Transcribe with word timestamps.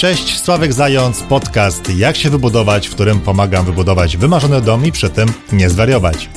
Cześć, 0.00 0.40
Sławek 0.40 0.72
Zając, 0.72 1.22
podcast 1.22 1.96
Jak 1.96 2.16
się 2.16 2.30
wybudować, 2.30 2.88
w 2.88 2.94
którym 2.94 3.20
pomagam 3.20 3.64
wybudować 3.64 4.16
wymarzony 4.16 4.60
dom 4.60 4.86
i 4.86 4.92
przy 4.92 5.10
tym 5.10 5.28
nie 5.52 5.70
zwariować. 5.70 6.30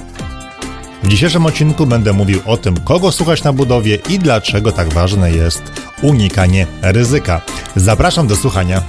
W 1.03 1.07
dzisiejszym 1.07 1.45
odcinku 1.45 1.85
będę 1.85 2.13
mówił 2.13 2.39
o 2.45 2.57
tym, 2.57 2.77
kogo 2.77 3.11
słuchać 3.11 3.43
na 3.43 3.53
budowie 3.53 3.97
i 4.09 4.19
dlaczego 4.19 4.71
tak 4.71 4.93
ważne 4.93 5.31
jest 5.31 5.63
unikanie 6.01 6.67
ryzyka. 6.81 7.41
Zapraszam 7.75 8.27
do 8.27 8.35
słuchania. 8.35 8.81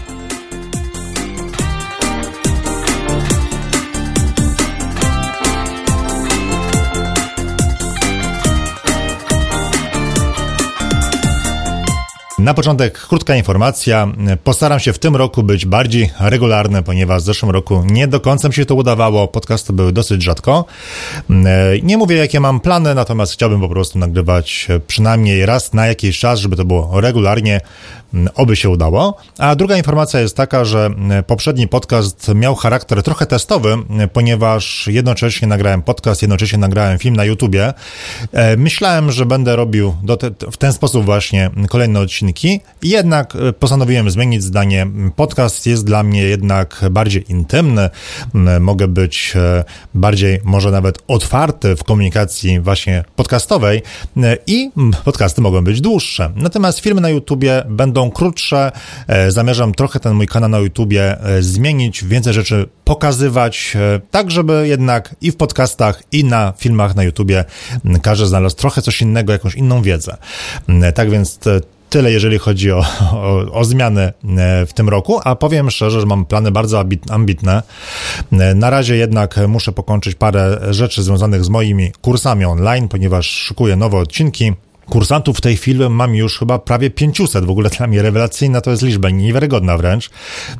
Na 12.44 12.54
początek 12.54 12.98
krótka 12.98 13.36
informacja. 13.36 14.08
Postaram 14.44 14.80
się 14.80 14.92
w 14.92 14.98
tym 14.98 15.16
roku 15.16 15.42
być 15.42 15.66
bardziej 15.66 16.10
regularny, 16.20 16.82
ponieważ 16.82 17.22
w 17.22 17.24
zeszłym 17.24 17.50
roku 17.50 17.82
nie 17.86 18.08
do 18.08 18.20
końca 18.20 18.48
mi 18.48 18.54
się 18.54 18.64
to 18.64 18.74
udawało. 18.74 19.28
Podcasty 19.28 19.72
były 19.72 19.92
dosyć 19.92 20.22
rzadko. 20.22 20.64
Nie 21.82 21.98
mówię, 21.98 22.16
jakie 22.16 22.40
mam 22.40 22.60
plany, 22.60 22.94
natomiast 22.94 23.32
chciałbym 23.32 23.60
po 23.60 23.68
prostu 23.68 23.98
nagrywać 23.98 24.68
przynajmniej 24.86 25.46
raz 25.46 25.72
na 25.72 25.86
jakiś 25.86 26.18
czas, 26.18 26.40
żeby 26.40 26.56
to 26.56 26.64
było 26.64 27.00
regularnie. 27.00 27.60
Oby 28.34 28.56
się 28.56 28.70
udało. 28.70 29.16
A 29.38 29.54
druga 29.54 29.76
informacja 29.76 30.20
jest 30.20 30.36
taka, 30.36 30.64
że 30.64 30.90
poprzedni 31.26 31.68
podcast 31.68 32.28
miał 32.34 32.54
charakter 32.54 33.02
trochę 33.02 33.26
testowy, 33.26 33.76
ponieważ 34.12 34.86
jednocześnie 34.86 35.48
nagrałem 35.48 35.82
podcast, 35.82 36.22
jednocześnie 36.22 36.58
nagrałem 36.58 36.98
film 36.98 37.16
na 37.16 37.24
YouTubie. 37.24 37.72
Myślałem, 38.56 39.12
że 39.12 39.26
będę 39.26 39.56
robił 39.56 39.94
te, 40.18 40.50
w 40.50 40.56
ten 40.56 40.72
sposób 40.72 41.04
właśnie 41.04 41.50
kolejne 41.68 42.00
odcinki, 42.00 42.60
jednak 42.82 43.36
postanowiłem 43.58 44.10
zmienić 44.10 44.42
zdanie. 44.42 44.86
Podcast 45.16 45.66
jest 45.66 45.84
dla 45.84 46.02
mnie 46.02 46.22
jednak 46.22 46.84
bardziej 46.90 47.32
intymny, 47.32 47.90
mogę 48.60 48.88
być 48.88 49.32
e, 49.36 49.64
bardziej, 49.94 50.40
może 50.44 50.70
nawet 50.70 50.98
otwarty 51.08 51.76
w 51.76 51.84
komunikacji 51.84 52.60
właśnie 52.60 53.04
podcastowej 53.16 53.82
i 54.46 54.70
podcasty 55.04 55.40
mogą 55.40 55.64
być 55.64 55.80
dłuższe. 55.80 56.32
Natomiast 56.36 56.78
filmy 56.78 57.00
na 57.00 57.08
YouTubie 57.08 57.62
będą 57.68 58.03
krótsze. 58.10 58.72
E, 59.08 59.30
zamierzam 59.30 59.74
trochę 59.74 60.00
ten 60.00 60.14
mój 60.14 60.26
kanał 60.26 60.50
na 60.50 60.58
YouTubie 60.58 61.20
e, 61.20 61.42
zmienić, 61.42 62.04
więcej 62.04 62.32
rzeczy 62.32 62.68
pokazywać, 62.84 63.76
e, 63.76 64.00
tak 64.10 64.30
żeby 64.30 64.68
jednak 64.68 65.14
i 65.20 65.30
w 65.30 65.36
podcastach, 65.36 66.02
i 66.12 66.24
na 66.24 66.52
filmach 66.58 66.96
na 66.96 67.02
YouTubie 67.02 67.44
każdy 68.02 68.26
znalazł 68.26 68.56
trochę 68.56 68.82
coś 68.82 69.02
innego, 69.02 69.32
jakąś 69.32 69.54
inną 69.54 69.82
wiedzę. 69.82 70.16
Tak 70.94 71.10
więc 71.10 71.38
tyle, 71.90 72.12
jeżeli 72.12 72.38
chodzi 72.38 72.72
o, 72.72 72.84
o, 73.12 73.52
o, 73.52 73.64
zmiany 73.64 74.12
w 74.66 74.72
tym 74.74 74.88
roku, 74.88 75.20
a 75.24 75.36
powiem 75.36 75.70
szczerze, 75.70 76.00
że 76.00 76.06
mam 76.06 76.24
plany 76.24 76.50
bardzo 76.50 76.84
ambitne. 77.10 77.62
Na 78.54 78.70
razie 78.70 78.96
jednak 78.96 79.40
muszę 79.48 79.72
pokończyć 79.72 80.14
parę 80.14 80.58
rzeczy 80.70 81.02
związanych 81.02 81.44
z 81.44 81.48
moimi 81.48 81.92
kursami 82.02 82.44
online, 82.44 82.88
ponieważ 82.88 83.26
szykuję 83.26 83.76
nowe 83.76 83.98
odcinki. 83.98 84.52
Kursantów 84.90 85.38
w 85.38 85.40
tej 85.40 85.56
chwili 85.56 85.88
mam 85.90 86.14
już 86.14 86.38
chyba 86.38 86.58
prawie 86.58 86.90
500. 86.90 87.44
W 87.44 87.50
ogóle 87.50 87.70
dla 87.70 87.86
mnie 87.86 88.02
rewelacyjna 88.02 88.60
to 88.60 88.70
jest 88.70 88.82
liczba, 88.82 89.10
niewiarygodna 89.10 89.76
wręcz, 89.76 90.10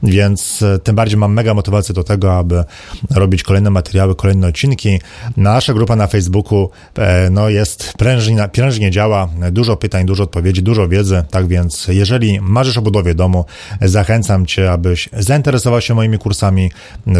więc 0.02 0.62
e, 0.62 0.78
tym 0.78 0.96
bardziej 0.96 1.18
mam 1.18 1.32
mega 1.32 1.54
motywację 1.54 1.94
do 1.94 2.04
tego, 2.04 2.38
aby 2.38 2.64
robić 3.10 3.42
kolejne 3.42 3.70
materiały, 3.70 4.14
kolejne 4.14 4.46
odcinki. 4.46 5.00
Nasza 5.36 5.74
grupa 5.74 5.96
na 5.96 6.06
Facebooku 6.06 6.70
e, 6.98 7.30
no, 7.30 7.48
jest 7.48 7.92
prężnie, 7.98 8.48
prężnie 8.52 8.90
działa, 8.90 9.28
dużo 9.52 9.76
pytań, 9.76 10.06
dużo 10.06 10.22
odpowiedzi, 10.22 10.62
dużo 10.62 10.88
wiedzy, 10.88 11.24
tak 11.30 11.46
więc 11.46 11.86
jeżeli 11.88 12.40
marzysz 12.40 12.78
o 12.78 12.82
budowie 12.82 13.14
domu, 13.14 13.44
zachęcam 13.80 14.46
Cię, 14.46 14.72
abyś 14.72 15.08
zainteresował 15.12 15.80
się 15.80 15.94
moimi 15.94 16.18
kursami. 16.18 16.70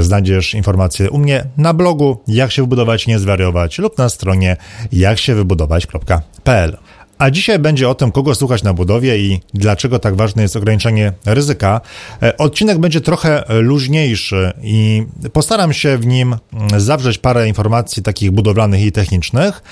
Znajdziesz 0.01 0.55
informacje 0.55 1.11
u 1.11 1.19
mnie 1.19 1.45
na 1.57 1.75
blogu, 1.75 2.21
jak 2.29 2.53
się 2.53 2.63
wybudować, 2.63 3.07
nie 3.07 3.19
zwariować 3.19 3.79
lub 3.79 3.99
na 3.99 4.09
stronie 4.09 4.57
jaksiewybudować.pl. 4.93 6.77
A 7.19 7.31
dzisiaj 7.31 7.59
będzie 7.59 7.89
o 7.89 7.95
tym, 7.95 8.13
kogo 8.13 8.35
słuchać 8.35 8.63
na 8.63 8.75
budowie 8.75 9.19
i 9.19 9.41
dlaczego 9.55 9.99
tak 9.99 10.17
ważne 10.17 10.43
jest 10.43 10.57
ograniczenie 10.57 11.13
ryzyka. 11.27 11.81
E, 12.23 12.37
odcinek 12.37 12.79
będzie 12.79 13.01
trochę 13.01 13.45
luźniejszy 13.49 14.53
i 14.63 15.03
postaram 15.33 15.73
się 15.73 15.99
w 15.99 16.07
nim 16.07 16.37
mm, 16.53 16.81
zawrzeć 16.81 17.19
parę 17.19 17.49
informacji 17.49 18.03
takich 18.03 18.31
budowlanych 18.31 18.83
i 18.83 18.93
technicznych. 18.93 19.63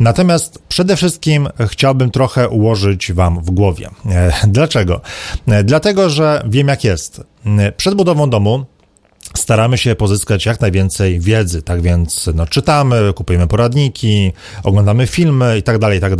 Natomiast 0.00 0.62
przede 0.68 0.96
wszystkim 0.96 1.48
chciałbym 1.66 2.10
trochę 2.10 2.48
ułożyć 2.48 3.12
Wam 3.12 3.44
w 3.44 3.50
głowie. 3.50 3.90
E, 4.10 4.32
dlaczego? 4.48 5.00
E, 5.48 5.64
dlatego, 5.64 6.10
że 6.10 6.42
wiem 6.46 6.68
jak 6.68 6.84
jest. 6.84 7.22
Przed 7.76 7.94
budową 7.94 8.30
domu 8.30 8.64
staramy 9.36 9.78
się 9.78 9.94
pozyskać 9.94 10.46
jak 10.46 10.60
najwięcej 10.60 11.20
wiedzy, 11.20 11.62
tak 11.62 11.80
więc 11.80 12.30
no, 12.34 12.46
czytamy, 12.46 13.12
kupujemy 13.14 13.46
poradniki, 13.46 14.32
oglądamy 14.62 15.06
filmy 15.06 15.58
i 15.58 15.62
tak 15.62 15.78
dalej, 15.78 15.98
i 15.98 16.00
tak. 16.00 16.14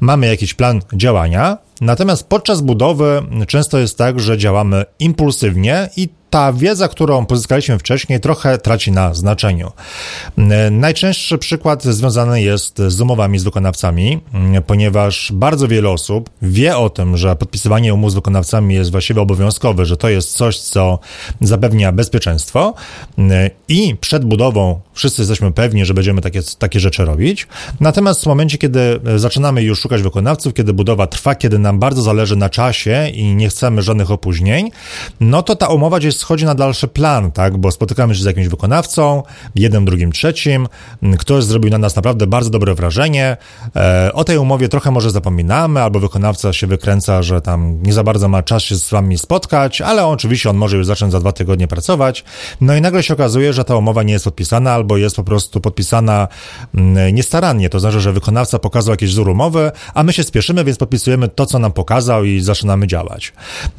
Mamy 0.00 0.26
jakiś 0.26 0.54
plan 0.54 0.80
działania, 0.92 1.58
natomiast 1.80 2.28
podczas 2.28 2.60
budowy 2.60 3.22
często 3.46 3.78
jest 3.78 3.98
tak, 3.98 4.20
że 4.20 4.38
działamy 4.38 4.84
impulsywnie 4.98 5.88
i 5.96 6.08
ta 6.32 6.52
wiedza, 6.52 6.88
którą 6.88 7.26
pozyskaliśmy 7.26 7.78
wcześniej, 7.78 8.20
trochę 8.20 8.58
traci 8.58 8.92
na 8.92 9.14
znaczeniu. 9.14 9.72
Najczęstszy 10.70 11.38
przykład 11.38 11.84
związany 11.84 12.42
jest 12.42 12.78
z 12.88 13.00
umowami 13.00 13.38
z 13.38 13.44
wykonawcami, 13.44 14.20
ponieważ 14.66 15.32
bardzo 15.34 15.68
wiele 15.68 15.90
osób 15.90 16.30
wie 16.42 16.76
o 16.76 16.90
tym, 16.90 17.16
że 17.16 17.36
podpisywanie 17.36 17.94
umów 17.94 18.10
z 18.10 18.14
wykonawcami 18.14 18.74
jest 18.74 18.90
właściwie 18.90 19.20
obowiązkowe, 19.20 19.86
że 19.86 19.96
to 19.96 20.08
jest 20.08 20.32
coś, 20.32 20.58
co 20.58 20.98
zapewnia 21.40 21.92
bezpieczeństwo 21.92 22.74
i 23.68 23.96
przed 24.00 24.24
budową 24.24 24.80
wszyscy 24.92 25.22
jesteśmy 25.22 25.52
pewni, 25.52 25.84
że 25.84 25.94
będziemy 25.94 26.20
takie, 26.20 26.40
takie 26.58 26.80
rzeczy 26.80 27.04
robić. 27.04 27.46
Natomiast 27.80 28.22
w 28.22 28.26
momencie, 28.26 28.58
kiedy 28.58 29.00
zaczynamy 29.16 29.62
już 29.62 29.80
szukać 29.80 30.02
wykonawców, 30.02 30.54
kiedy 30.54 30.72
budowa 30.72 31.06
trwa, 31.06 31.34
kiedy 31.34 31.58
nam 31.58 31.78
bardzo 31.78 32.02
zależy 32.02 32.36
na 32.36 32.48
czasie 32.48 33.08
i 33.14 33.34
nie 33.34 33.48
chcemy 33.48 33.82
żadnych 33.82 34.10
opóźnień, 34.10 34.70
no 35.20 35.42
to 35.42 35.56
ta 35.56 35.68
umowa 35.68 35.98
gdzieś 35.98 36.21
schodzi 36.22 36.44
na 36.44 36.54
dalszy 36.54 36.88
plan, 36.88 37.32
tak? 37.32 37.56
Bo 37.56 37.70
spotykamy 37.70 38.14
się 38.14 38.22
z 38.22 38.26
jakimś 38.26 38.48
wykonawcą, 38.48 39.22
jednym, 39.54 39.84
drugim, 39.84 40.12
trzecim. 40.12 40.68
Ktoś 41.18 41.44
zrobił 41.44 41.70
na 41.70 41.78
nas 41.78 41.96
naprawdę 41.96 42.26
bardzo 42.26 42.50
dobre 42.50 42.74
wrażenie. 42.74 43.36
E, 43.76 44.10
o 44.12 44.24
tej 44.24 44.38
umowie 44.38 44.68
trochę 44.68 44.90
może 44.90 45.10
zapominamy, 45.10 45.82
albo 45.82 46.00
wykonawca 46.00 46.52
się 46.52 46.66
wykręca, 46.66 47.22
że 47.22 47.40
tam 47.40 47.82
nie 47.82 47.92
za 47.92 48.04
bardzo 48.04 48.28
ma 48.28 48.42
czas 48.42 48.62
się 48.62 48.76
z 48.76 48.90
wami 48.90 49.18
spotkać, 49.18 49.80
ale 49.80 50.06
oczywiście 50.06 50.50
on 50.50 50.56
może 50.56 50.76
już 50.76 50.86
zacząć 50.86 51.12
za 51.12 51.20
dwa 51.20 51.32
tygodnie 51.32 51.68
pracować. 51.68 52.24
No 52.60 52.76
i 52.76 52.80
nagle 52.80 53.02
się 53.02 53.14
okazuje, 53.14 53.52
że 53.52 53.64
ta 53.64 53.76
umowa 53.76 54.02
nie 54.02 54.12
jest 54.12 54.24
podpisana, 54.24 54.72
albo 54.72 54.96
jest 54.96 55.16
po 55.16 55.24
prostu 55.24 55.60
podpisana 55.60 56.28
mm, 56.74 57.14
niestarannie. 57.14 57.68
To 57.68 57.80
znaczy, 57.80 58.00
że 58.00 58.12
wykonawca 58.12 58.58
pokazał 58.58 58.92
jakiś 58.92 59.10
wzór 59.10 59.28
umowy, 59.28 59.70
a 59.94 60.02
my 60.02 60.12
się 60.12 60.22
spieszymy, 60.22 60.64
więc 60.64 60.78
podpisujemy 60.78 61.28
to, 61.28 61.46
co 61.46 61.58
nam 61.58 61.72
pokazał 61.72 62.24
i 62.24 62.40
zaczynamy 62.40 62.86
działać. 62.86 63.32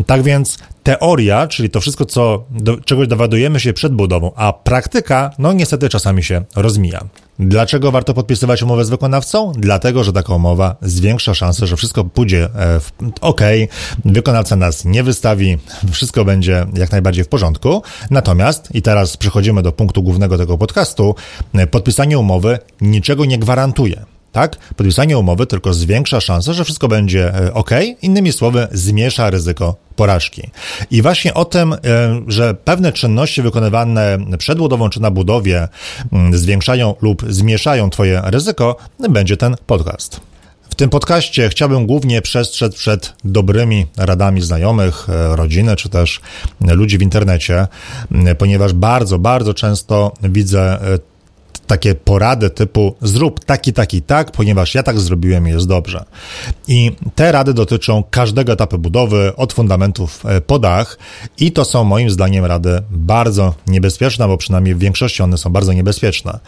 Tak 0.06 0.24
więc 0.24 0.58
teoria, 0.84 1.48
czyli 1.48 1.70
to 1.70 1.82
wszystko, 1.82 2.06
co, 2.06 2.46
do, 2.50 2.78
czegoś 2.78 3.08
dowiadujemy 3.08 3.60
się 3.60 3.74
przed 3.74 3.94
budową, 3.94 4.32
a 4.36 4.54
praktyka, 4.54 5.32
no 5.40 5.54
niestety 5.54 5.90
czasami 5.90 6.24
się 6.24 6.44
rozmija. 6.56 7.04
Dlaczego 7.40 7.92
warto 7.92 8.14
podpisywać 8.14 8.64
umowę 8.64 8.86
z 8.86 8.90
wykonawcą? 8.90 9.52
Dlatego, 9.58 10.04
że 10.04 10.14
taka 10.14 10.36
umowa 10.36 10.76
zwiększa 10.82 11.34
szansę, 11.34 11.68
że 11.68 11.78
wszystko 11.78 12.04
pójdzie 12.04 12.50
e, 12.56 12.80
w, 12.80 12.92
ok, 13.22 13.42
wykonawca 14.06 14.56
nas 14.56 14.86
nie 14.86 15.04
wystawi, 15.04 15.58
wszystko 15.92 16.26
będzie 16.26 16.66
jak 16.74 16.92
najbardziej 16.92 17.24
w 17.24 17.28
porządku. 17.28 17.82
Natomiast, 18.12 18.76
i 18.76 18.82
teraz 18.82 19.18
przechodzimy 19.18 19.62
do 19.62 19.72
punktu 19.72 20.04
głównego 20.04 20.38
tego 20.38 20.58
podcastu, 20.58 21.16
e, 21.54 21.68
podpisanie 21.68 22.20
umowy 22.20 22.60
niczego 22.82 23.26
nie 23.26 23.40
gwarantuje 23.40 24.06
tak? 24.34 24.58
Podpisanie 24.76 25.18
umowy 25.18 25.46
tylko 25.46 25.74
zwiększa 25.74 26.22
szansę, 26.22 26.54
że 26.54 26.64
wszystko 26.64 26.88
będzie 26.88 27.36
e, 27.36 27.54
ok, 27.54 27.70
innymi 28.02 28.32
słowy, 28.32 28.68
zmniejsza 28.72 29.30
ryzyko 29.30 29.76
porażki. 29.96 30.50
I 30.92 31.02
właśnie 31.02 31.34
o 31.34 31.46
tym, 31.46 31.74
e, 31.74 31.78
że 32.28 32.54
pewne 32.54 32.92
czynności 32.92 33.42
wykonywane 33.42 34.18
przed 34.38 34.58
budową 34.58 34.90
czy 34.90 35.02
na 35.02 35.12
budowie 35.12 35.68
mm, 36.14 36.38
zwiększają 36.38 36.96
lub 37.02 37.26
zmniejszają 37.30 37.90
Twoje 37.90 38.22
ryzyko, 38.26 38.76
będzie 39.10 39.38
ten 39.38 39.56
podcast. 39.66 40.20
W 40.70 40.76
tym 40.76 40.90
podcaście 40.90 41.50
chciałbym 41.50 41.86
głównie 41.86 42.22
przestrzec 42.22 42.76
przed 42.76 43.14
dobrymi 43.24 43.86
radami 43.98 44.42
znajomych, 44.42 45.10
e, 45.10 45.36
rodziny 45.36 45.76
czy 45.76 45.90
też 45.90 46.22
ludzi 46.62 46.98
w 46.98 47.02
internecie, 47.02 47.68
ponieważ 48.38 48.74
bardzo, 48.74 49.20
bardzo 49.20 49.54
często 49.54 50.14
widzę 50.24 50.80
takie 51.68 51.96
porady 51.96 52.50
typu 52.50 52.96
zrób 53.02 53.46
taki, 53.46 53.74
taki, 53.74 54.02
tak, 54.02 54.32
ponieważ 54.32 54.76
ja 54.76 54.84
tak 54.84 55.00
zrobiłem 55.00 55.48
i 55.48 55.52
jest 55.52 55.68
dobrze. 55.68 56.06
I 56.68 56.92
te 57.16 57.32
rady 57.32 57.54
dotyczą 57.54 58.04
każdego 58.10 58.54
etapu 58.54 58.78
budowy, 58.78 59.36
od 59.36 59.54
fundamentów 59.54 60.26
e, 60.26 60.42
po 60.42 60.60
dach 60.60 60.98
i 61.40 61.52
to 61.52 61.66
są 61.66 61.84
moim 61.84 62.10
zdaniem 62.10 62.46
rady 62.46 62.82
bardzo 62.90 63.56
niebezpieczne, 63.68 64.28
bo 64.28 64.38
przynajmniej 64.38 64.76
w 64.76 64.80
większości 64.80 65.24
one 65.24 65.38
są 65.38 65.50
bardzo 65.50 65.74
niebezpieczne. 65.74 66.40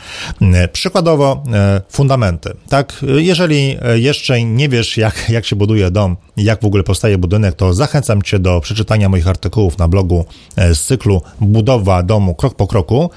E, 0.42 0.68
przykładowo 0.68 1.44
e, 1.54 1.82
fundamenty. 1.90 2.54
Tak, 2.70 3.06
jeżeli 3.18 3.78
jeszcze 3.96 4.44
nie 4.44 4.70
wiesz, 4.70 4.98
jak, 4.98 5.30
jak 5.30 5.46
się 5.46 5.56
buduje 5.56 5.92
dom, 5.92 6.18
jak 6.38 6.62
w 6.62 6.66
ogóle 6.66 6.84
powstaje 6.84 7.18
budynek, 7.18 7.56
to 7.56 7.74
zachęcam 7.74 8.22
Cię 8.22 8.40
do 8.40 8.62
przeczytania 8.62 9.10
moich 9.10 9.28
artykułów 9.28 9.78
na 9.78 9.88
blogu 9.88 10.26
z 10.58 10.82
cyklu 10.82 11.22
Budowa 11.42 12.04
domu 12.04 12.36
krok 12.36 12.56
po 12.56 12.68
kroku. 12.68 13.10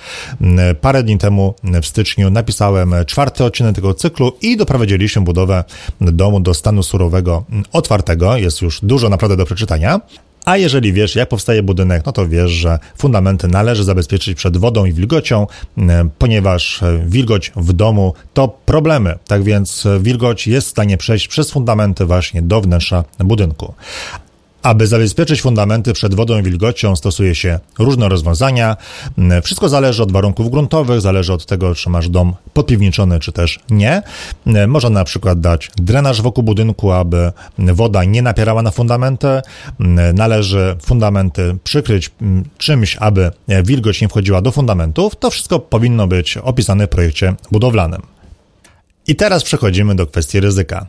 Parę 0.81 1.03
dni 1.03 1.19
temu 1.19 1.55
w 1.83 1.87
styczniu 1.89 2.31
napisałem 2.31 2.95
czwarty 3.07 3.45
odcinek 3.45 3.75
tego 3.75 3.95
cyklu 3.95 4.33
i 4.43 4.57
doprowadziliśmy 4.57 5.23
budowę 5.23 5.65
domu 6.01 6.41
do 6.41 6.55
stanu 6.55 6.83
surowego 6.83 7.45
otwartego. 7.73 8.37
Jest 8.37 8.63
już 8.63 8.81
dużo 8.83 9.09
naprawdę 9.09 9.37
do 9.37 9.45
przeczytania. 9.45 10.01
A 10.45 10.57
jeżeli 10.57 10.93
wiesz, 10.93 11.17
jak 11.17 11.29
powstaje 11.29 11.63
budynek, 11.63 12.07
no 12.07 12.13
to 12.13 12.29
wiesz, 12.29 12.51
że 12.51 12.79
fundamenty 12.97 13.49
należy 13.49 13.85
zabezpieczyć 13.85 14.39
przed 14.39 14.57
wodą 14.57 14.85
i 14.85 14.93
wilgocią, 14.93 15.47
ponieważ 16.19 16.81
wilgoć 17.07 17.53
w 17.57 17.73
domu 17.73 18.15
to 18.35 18.49
problemy. 18.49 19.19
Tak 19.27 19.43
więc 19.43 19.87
wilgoć 20.01 20.47
jest 20.47 20.67
w 20.67 20.71
stanie 20.71 20.97
przejść 20.97 21.29
przez 21.29 21.51
fundamenty 21.51 22.05
właśnie 22.05 22.43
do 22.43 22.61
wnętrza 22.61 23.05
budynku. 23.19 23.75
Aby 24.63 24.87
zabezpieczyć 24.87 25.43
fundamenty 25.43 25.93
przed 25.93 26.15
wodą 26.15 26.39
i 26.39 26.43
wilgocią, 26.43 26.97
stosuje 26.97 27.35
się 27.35 27.61
różne 27.79 28.09
rozwiązania. 28.09 28.77
Wszystko 29.43 29.69
zależy 29.69 30.03
od 30.03 30.13
warunków 30.13 30.51
gruntowych, 30.51 31.01
zależy 31.01 31.33
od 31.33 31.47
tego, 31.47 31.75
czy 31.75 31.91
masz 31.91 32.09
dom 32.09 32.35
podpiwniczony, 32.53 33.21
czy 33.21 33.33
też 33.33 33.61
nie. 33.71 34.03
Można 34.69 34.91
na 34.91 35.05
przykład 35.05 35.41
dać 35.41 35.71
drenaż 35.77 36.23
wokół 36.23 36.45
budynku, 36.45 36.93
aby 36.93 37.33
woda 37.59 38.05
nie 38.05 38.23
napierała 38.23 38.63
na 38.63 38.71
fundamenty. 38.71 39.29
Należy 40.15 40.77
fundamenty 40.83 41.59
przykryć 41.65 42.11
czymś, 42.59 42.97
aby 43.01 43.31
wilgoć 43.65 44.01
nie 44.01 44.09
wchodziła 44.09 44.43
do 44.43 44.53
fundamentów. 44.53 45.17
To 45.17 45.31
wszystko 45.31 45.59
powinno 45.59 46.07
być 46.07 46.37
opisane 46.37 46.87
w 46.87 46.91
projekcie 46.91 47.35
budowlanym. 47.51 48.03
I 49.09 49.17
teraz 49.17 49.45
przechodzimy 49.45 49.95
do 49.95 50.07
kwestii 50.07 50.41
ryzyka. 50.41 50.87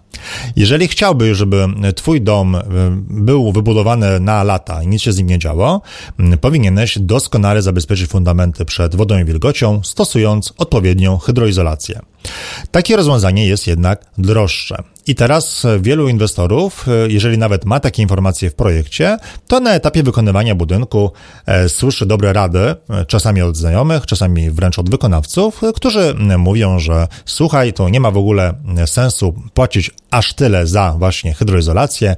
Jeżeli 0.56 0.88
chciałbyś, 0.88 1.38
żeby 1.38 1.68
Twój 1.96 2.22
dom 2.22 2.56
e, 2.56 2.62
był 3.10 3.52
wybudowany 3.52 4.20
na 4.20 4.44
lata 4.44 4.84
i 4.84 4.88
nic 4.88 5.02
się 5.02 5.12
z 5.12 5.18
nim 5.18 5.28
nie 5.28 5.40
działo, 5.40 5.82
powinieneś 6.42 7.00
doskonale 7.00 7.62
zabezpieczyć 7.62 8.08
fundamenty 8.08 8.66
przed 8.66 8.96
wodą 8.96 9.20
i 9.20 9.26
wilgocią, 9.26 9.82
stosując 9.84 10.54
odpowiednią 10.58 11.18
hydroizolację. 11.18 12.00
Takie 12.72 12.96
rozwiązanie 12.96 13.48
jest 13.48 13.68
jednak 13.68 14.06
droższe. 14.18 14.84
I 15.10 15.16
teraz 15.16 15.66
wielu 15.80 16.10
inwestorów, 16.10 16.86
e, 16.88 16.92
jeżeli 17.08 17.38
nawet 17.38 17.66
ma 17.66 17.80
takie 17.80 18.02
informacje 18.02 18.50
w 18.50 18.56
projekcie, 18.56 19.18
to 19.48 19.60
na 19.60 19.74
etapie 19.74 20.04
wykonywania 20.04 20.56
budynku 20.56 21.12
e, 21.46 21.70
słyszy 21.70 22.06
dobre 22.06 22.34
rady, 22.34 22.60
e, 22.60 23.06
czasami 23.06 23.42
od 23.42 23.58
znajomych, 23.58 24.06
czasami 24.06 24.52
wręcz 24.52 24.80
od 24.80 24.90
wykonawców, 24.90 25.62
którzy 25.76 26.16
mówią, 26.38 26.80
że 26.80 27.08
słuchaj, 27.26 27.74
to 27.74 27.90
nie 27.90 28.00
ma 28.00 28.12
w 28.12 28.18
ogóle 28.18 28.54
sensu 28.86 29.34
płacić 29.54 29.92
aż 30.12 30.34
tyle 30.34 30.68
za 30.68 30.96
właśnie 30.98 31.34
hydroizolację. 31.34 32.16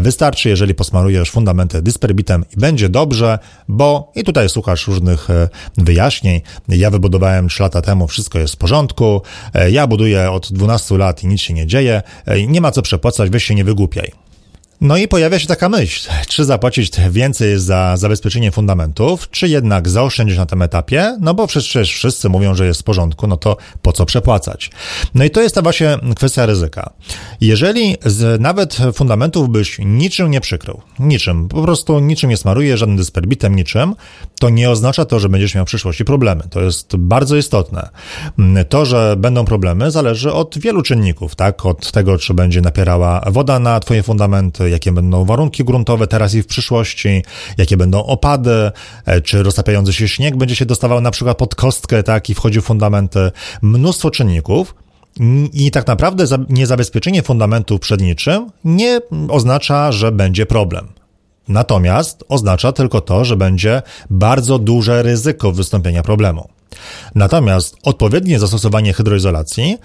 Wystarczy, 0.00 0.48
jeżeli 0.48 0.74
posmarujesz 0.74 1.30
fundamenty 1.30 1.82
dysperbitem 1.82 2.44
i 2.56 2.60
będzie 2.60 2.88
dobrze, 2.88 3.38
bo 3.68 4.12
i 4.14 4.24
tutaj 4.24 4.48
słuchasz 4.48 4.86
różnych 4.86 5.28
wyjaśnień. 5.78 6.40
Ja 6.68 6.90
wybudowałem 6.90 7.48
3 7.48 7.62
lata 7.62 7.82
temu, 7.82 8.08
wszystko 8.08 8.38
jest 8.38 8.54
w 8.54 8.56
porządku. 8.56 9.22
Ja 9.70 9.86
buduję 9.86 10.30
od 10.30 10.52
12 10.52 10.98
lat 10.98 11.24
i 11.24 11.26
nic 11.26 11.40
się 11.40 11.54
nie 11.54 11.66
dzieje 11.66 12.02
nie 12.48 12.60
ma 12.60 12.70
co 12.70 12.82
przepłacać, 12.82 13.30
weź 13.30 13.44
się 13.44 13.54
nie 13.54 13.64
wygłupiaj. 13.64 14.12
No 14.80 14.96
i 14.96 15.08
pojawia 15.08 15.38
się 15.38 15.46
taka 15.46 15.68
myśl, 15.68 16.10
czy 16.28 16.44
zapłacić 16.44 16.90
więcej 17.10 17.58
za 17.58 17.96
zabezpieczenie 17.96 18.52
fundamentów, 18.52 19.30
czy 19.30 19.48
jednak 19.48 19.88
zaoszczędzić 19.88 20.38
na 20.38 20.46
tym 20.46 20.62
etapie, 20.62 21.16
no 21.20 21.34
bo 21.34 21.46
przecież 21.46 21.92
wszyscy 21.92 22.28
mówią, 22.28 22.54
że 22.54 22.66
jest 22.66 22.80
w 22.80 22.84
porządku, 22.84 23.26
no 23.26 23.36
to 23.36 23.56
po 23.82 23.92
co 23.92 24.06
przepłacać? 24.06 24.70
No 25.14 25.24
i 25.24 25.30
to 25.30 25.42
jest 25.42 25.54
ta 25.54 25.62
właśnie 25.62 25.98
kwestia 26.16 26.46
ryzyka. 26.46 26.92
Jeżeli 27.40 27.96
z 28.04 28.40
nawet 28.40 28.78
fundamentów 28.94 29.48
byś 29.48 29.78
niczym 29.78 30.30
nie 30.30 30.40
przykrył, 30.40 30.80
niczym, 30.98 31.48
po 31.48 31.62
prostu 31.62 32.00
niczym 32.00 32.30
nie 32.30 32.36
smaruje, 32.36 32.76
żadnym 32.76 32.96
dysperbitem, 32.96 33.56
niczym, 33.56 33.94
to 34.40 34.48
nie 34.48 34.70
oznacza 34.70 35.04
to, 35.04 35.20
że 35.20 35.28
będziesz 35.28 35.54
miał 35.54 35.64
w 35.64 35.68
przyszłości 35.68 36.04
problemy. 36.04 36.42
To 36.50 36.60
jest 36.60 36.96
bardzo 36.96 37.36
istotne. 37.36 37.88
To, 38.68 38.84
że 38.84 39.14
będą 39.18 39.44
problemy 39.44 39.90
zależy 39.90 40.32
od 40.32 40.58
wielu 40.58 40.82
czynników, 40.82 41.34
tak? 41.34 41.66
Od 41.66 41.92
tego, 41.92 42.18
czy 42.18 42.34
będzie 42.34 42.60
napierała 42.60 43.22
woda 43.26 43.58
na 43.58 43.80
twoje 43.80 44.02
fundamenty, 44.02 44.65
jakie 44.70 44.92
będą 44.92 45.24
warunki 45.24 45.64
gruntowe 45.64 46.06
teraz 46.06 46.34
i 46.34 46.42
w 46.42 46.46
przyszłości, 46.46 47.22
jakie 47.58 47.76
będą 47.76 48.04
opady, 48.04 48.70
e, 49.06 49.20
czy 49.20 49.42
roztapiający 49.42 49.92
się 49.92 50.08
śnieg 50.08 50.36
będzie 50.36 50.56
się 50.56 50.66
dostawał 50.66 51.00
na 51.00 51.10
przykład 51.10 51.38
pod 51.38 51.54
kostkę, 51.54 52.02
tak, 52.02 52.30
i 52.30 52.34
wchodził 52.34 52.62
w 52.62 52.64
fundamenty. 52.64 53.30
Mnóstwo 53.62 54.10
czynników, 54.10 54.74
i 55.52 55.70
tak 55.70 55.86
naprawdę 55.86 56.24
niezabezpieczenie 56.48 57.22
fundamentów 57.22 57.80
przed 57.80 58.00
niczym 58.00 58.50
nie 58.64 59.00
oznacza, 59.28 59.92
że 59.92 60.12
będzie 60.12 60.46
problem. 60.46 60.88
Natomiast 61.48 62.24
oznacza 62.28 62.72
tylko 62.72 63.00
to, 63.00 63.24
że 63.24 63.36
będzie 63.36 63.82
bardzo 64.10 64.58
duże 64.58 65.02
ryzyko 65.02 65.52
wystąpienia 65.52 66.02
problemu. 66.02 66.48
Natomiast 67.14 67.76
odpowiednie 67.82 68.38
zastosowanie 68.38 68.92
hydroizolacji 68.92 69.78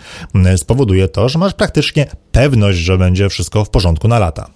spowoduje 0.57 1.07
to, 1.07 1.29
że 1.29 1.39
masz 1.39 1.53
praktycznie 1.53 2.07
pewność, 2.31 2.77
że 2.77 2.97
będzie 2.97 3.29
wszystko 3.29 3.65
w 3.65 3.69
porządku 3.69 4.07
na 4.07 4.19
lata. 4.19 4.49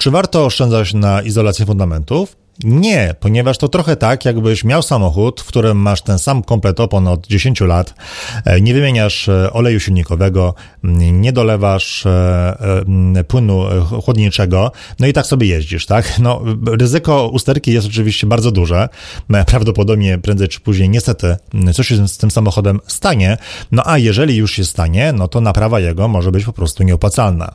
Czy 0.00 0.10
warto 0.10 0.44
oszczędzać 0.44 0.94
na 0.94 1.22
izolację 1.22 1.66
fundamentów? 1.66 2.36
Nie, 2.64 3.14
ponieważ 3.20 3.58
to 3.58 3.68
trochę 3.68 3.96
tak, 3.96 4.24
jakbyś 4.24 4.64
miał 4.64 4.82
samochód, 4.82 5.40
w 5.40 5.46
którym 5.46 5.78
masz 5.78 6.02
ten 6.02 6.18
sam 6.18 6.42
komplet 6.42 6.80
opon 6.80 7.08
od 7.08 7.26
10 7.26 7.60
lat, 7.60 7.94
e, 8.44 8.60
nie 8.60 8.74
wymieniasz 8.74 9.28
e, 9.28 9.52
oleju 9.52 9.80
silnikowego, 9.80 10.54
nie 11.12 11.32
dolewasz 11.32 12.06
e, 12.06 13.24
płynu 13.28 13.64
chłodniczego, 14.04 14.72
no 14.98 15.06
i 15.06 15.12
tak 15.12 15.26
sobie 15.26 15.46
jeździsz, 15.46 15.86
tak? 15.86 16.18
No, 16.18 16.42
ryzyko 16.66 17.28
usterki 17.28 17.72
jest 17.72 17.86
oczywiście 17.86 18.26
bardzo 18.26 18.50
duże. 18.50 18.88
Prawdopodobnie 19.46 20.18
prędzej 20.18 20.48
czy 20.48 20.60
później 20.60 20.88
niestety 20.88 21.36
coś 21.74 21.88
się 21.88 22.08
z 22.08 22.18
tym 22.18 22.30
samochodem 22.30 22.80
stanie, 22.86 23.36
no 23.72 23.82
a 23.86 23.98
jeżeli 23.98 24.36
już 24.36 24.52
się 24.52 24.64
stanie, 24.64 25.12
no 25.12 25.28
to 25.28 25.40
naprawa 25.40 25.80
jego 25.80 26.08
może 26.08 26.32
być 26.32 26.44
po 26.44 26.52
prostu 26.52 26.82
nieopłacalna. 26.82 27.54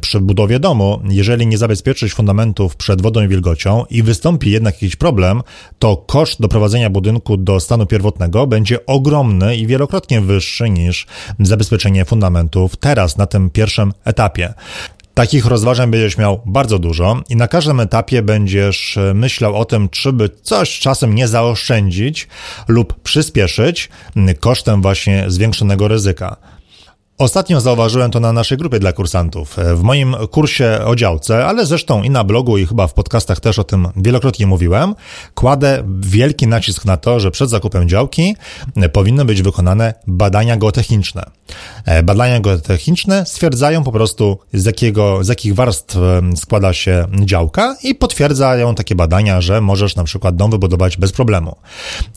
Przy 0.00 0.20
budowie 0.20 0.58
domu, 0.58 1.00
jeżeli 1.08 1.46
nie 1.46 1.58
zabezpieczyć 1.58 2.14
fundamentów 2.14 2.76
przed 2.76 3.02
wodą 3.02 3.22
i 3.22 3.28
wilgocią 3.28 3.84
i 3.90 4.02
wystąpić 4.02 4.27
wystąpi 4.28 4.50
jednak 4.50 4.74
jakiś 4.74 4.96
problem, 4.96 5.42
to 5.78 5.96
koszt 5.96 6.40
doprowadzenia 6.40 6.90
budynku 6.90 7.36
do 7.36 7.60
stanu 7.60 7.86
pierwotnego 7.86 8.46
będzie 8.46 8.86
ogromny 8.86 9.56
i 9.56 9.66
wielokrotnie 9.66 10.20
wyższy 10.20 10.70
niż 10.70 11.06
zabezpieczenie 11.40 12.04
fundamentów 12.04 12.76
teraz 12.76 13.16
na 13.16 13.26
tym 13.26 13.50
pierwszym 13.50 13.92
etapie. 14.04 14.54
Takich 15.14 15.46
rozważań 15.46 15.90
będziesz 15.90 16.18
miał 16.18 16.40
bardzo 16.46 16.78
dużo 16.78 17.22
i 17.28 17.36
na 17.36 17.48
każdym 17.48 17.80
etapie 17.80 18.22
będziesz 18.22 18.98
myślał 19.14 19.56
o 19.56 19.64
tym, 19.64 19.88
czy 19.88 20.12
by 20.12 20.30
coś 20.42 20.78
czasem 20.78 21.14
nie 21.14 21.28
zaoszczędzić 21.28 22.28
lub 22.68 23.02
przyspieszyć 23.02 23.88
kosztem 24.40 24.82
właśnie 24.82 25.24
zwiększonego 25.28 25.88
ryzyka. 25.88 26.36
Ostatnio 27.18 27.60
zauważyłem 27.60 28.10
to 28.10 28.20
na 28.20 28.32
naszej 28.32 28.58
grupie 28.58 28.78
dla 28.78 28.92
kursantów. 28.92 29.56
W 29.74 29.82
moim 29.82 30.16
kursie 30.30 30.80
o 30.84 30.96
działce, 30.96 31.46
ale 31.46 31.66
zresztą 31.66 32.02
i 32.02 32.10
na 32.10 32.24
blogu, 32.24 32.58
i 32.58 32.66
chyba 32.66 32.86
w 32.86 32.94
podcastach 32.94 33.40
też 33.40 33.58
o 33.58 33.64
tym 33.64 33.88
wielokrotnie 33.96 34.46
mówiłem, 34.46 34.94
kładę 35.34 35.82
wielki 36.00 36.46
nacisk 36.46 36.84
na 36.84 36.96
to, 36.96 37.20
że 37.20 37.30
przed 37.30 37.50
zakupem 37.50 37.88
działki 37.88 38.36
powinny 38.92 39.24
być 39.24 39.42
wykonane 39.42 39.94
badania 40.06 40.56
geotechniczne. 40.56 41.30
Badania 42.04 42.40
geotechniczne 42.40 43.26
stwierdzają 43.26 43.84
po 43.84 43.92
prostu, 43.92 44.38
z, 44.52 44.64
jakiego, 44.64 45.24
z 45.24 45.28
jakich 45.28 45.54
warstw 45.54 45.96
składa 46.36 46.72
się 46.72 47.06
działka 47.24 47.76
i 47.82 47.94
potwierdzają 47.94 48.74
takie 48.74 48.94
badania, 48.94 49.40
że 49.40 49.60
możesz 49.60 49.96
na 49.96 50.04
przykład 50.04 50.36
dom 50.36 50.50
wybudować 50.50 50.96
bez 50.96 51.12
problemu. 51.12 51.56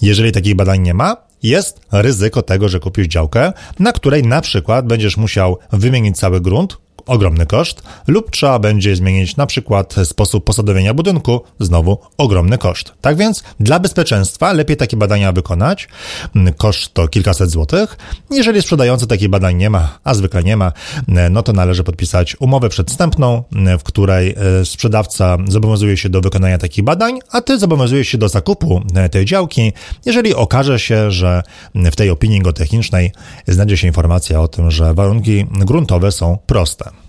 Jeżeli 0.01 0.31
takich 0.31 0.55
badań 0.55 0.81
nie 0.81 0.93
ma, 0.93 1.30
jest 1.43 1.81
ryzyko 1.91 2.41
tego, 2.41 2.69
że 2.69 2.79
kupisz 2.79 3.07
działkę, 3.07 3.53
na 3.79 3.91
której 3.91 4.23
na 4.23 4.41
przykład 4.41 4.87
będziesz 4.87 5.17
musiał 5.17 5.57
wymienić 5.71 6.17
cały 6.17 6.41
grunt, 6.41 6.77
ogromny 7.05 7.45
koszt, 7.45 7.83
lub 8.07 8.31
trzeba 8.31 8.59
będzie 8.59 8.95
zmienić 8.95 9.37
na 9.37 9.45
przykład 9.45 9.95
sposób 10.03 10.45
posadowienia 10.45 10.93
budynku, 10.93 11.41
znowu 11.59 11.97
ogromny 12.17 12.57
koszt. 12.57 12.93
Tak 13.01 13.17
więc 13.17 13.43
dla 13.59 13.79
bezpieczeństwa 13.79 14.53
lepiej 14.53 14.77
takie 14.77 14.97
badania 14.97 15.31
wykonać. 15.31 15.87
Koszt 16.57 16.93
to 16.93 17.07
kilkaset 17.07 17.49
złotych. 17.49 17.97
Jeżeli 18.31 18.61
sprzedający 18.61 19.07
takich 19.07 19.29
badań 19.29 19.55
nie 19.55 19.69
ma, 19.69 19.99
a 20.03 20.13
zwykle 20.13 20.43
nie 20.43 20.57
ma, 20.57 20.71
no 21.31 21.43
to 21.43 21.53
należy 21.53 21.83
podpisać 21.83 22.35
umowę 22.39 22.69
przedstępną, 22.69 23.43
w 23.79 23.83
której 23.83 24.35
e, 24.61 24.65
sprzedawca 24.65 25.37
zobowiązuje 25.47 25.97
się 25.97 26.09
do 26.09 26.21
wykonania 26.21 26.57
takich 26.57 26.83
badań, 26.83 27.19
a 27.31 27.41
ty 27.41 27.59
zobowiązujesz 27.59 28.07
się 28.07 28.17
do 28.17 28.29
zakupu 28.29 28.81
e, 28.95 29.09
tej 29.09 29.25
działki, 29.25 29.73
jeżeli 30.05 30.33
okaże 30.33 30.79
się, 30.79 31.11
że 31.11 31.43
w 31.75 31.95
tej 31.95 32.09
opinii 32.09 32.41
geotechnicznej 32.41 33.11
znajdzie 33.47 33.77
się 33.77 33.87
informacja 33.87 34.41
o 34.41 34.47
tym, 34.47 34.71
że 34.71 34.93
warunki 34.93 35.45
gruntowe 35.51 36.11
są 36.11 36.37
proste. 36.45 37.00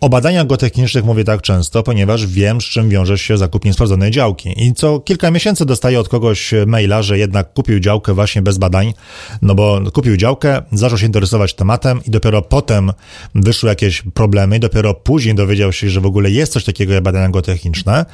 O 0.00 0.08
badaniach 0.08 0.46
geotechnicznych 0.46 1.04
mówię 1.04 1.24
tak 1.24 1.42
często, 1.42 1.82
ponieważ 1.82 2.26
wiem, 2.26 2.60
z 2.60 2.64
czym 2.64 2.88
wiąże 2.88 3.18
się 3.18 3.38
zakup 3.38 3.64
niesprawdzonej 3.64 4.10
działki. 4.10 4.54
I 4.56 4.74
co 4.74 5.00
kilka 5.00 5.30
miesięcy 5.30 5.66
dostaję 5.66 6.00
od 6.00 6.08
kogoś 6.08 6.54
maila, 6.66 7.02
że 7.02 7.18
jednak 7.18 7.52
kupił 7.52 7.80
działkę 7.80 8.14
właśnie 8.14 8.42
bez 8.42 8.58
badań, 8.58 8.94
no 9.42 9.54
bo 9.54 9.80
kupił 9.92 10.16
działkę, 10.16 10.62
zaczął 10.72 10.98
się 10.98 11.06
interesować 11.06 11.54
tematem 11.54 12.00
i 12.06 12.10
dopiero 12.10 12.42
potem 12.42 12.92
wyszły 13.34 13.68
jakieś 13.68 14.02
problemy 14.14 14.56
i 14.56 14.60
dopiero 14.60 14.94
później 14.94 15.34
dowiedział 15.34 15.72
się, 15.72 15.90
że 15.90 16.00
w 16.00 16.06
ogóle 16.06 16.30
jest 16.30 16.52
coś 16.52 16.64
takiego 16.64 16.92
jak 16.92 17.02
badania 17.02 17.28
geotechniczne. 17.28 18.06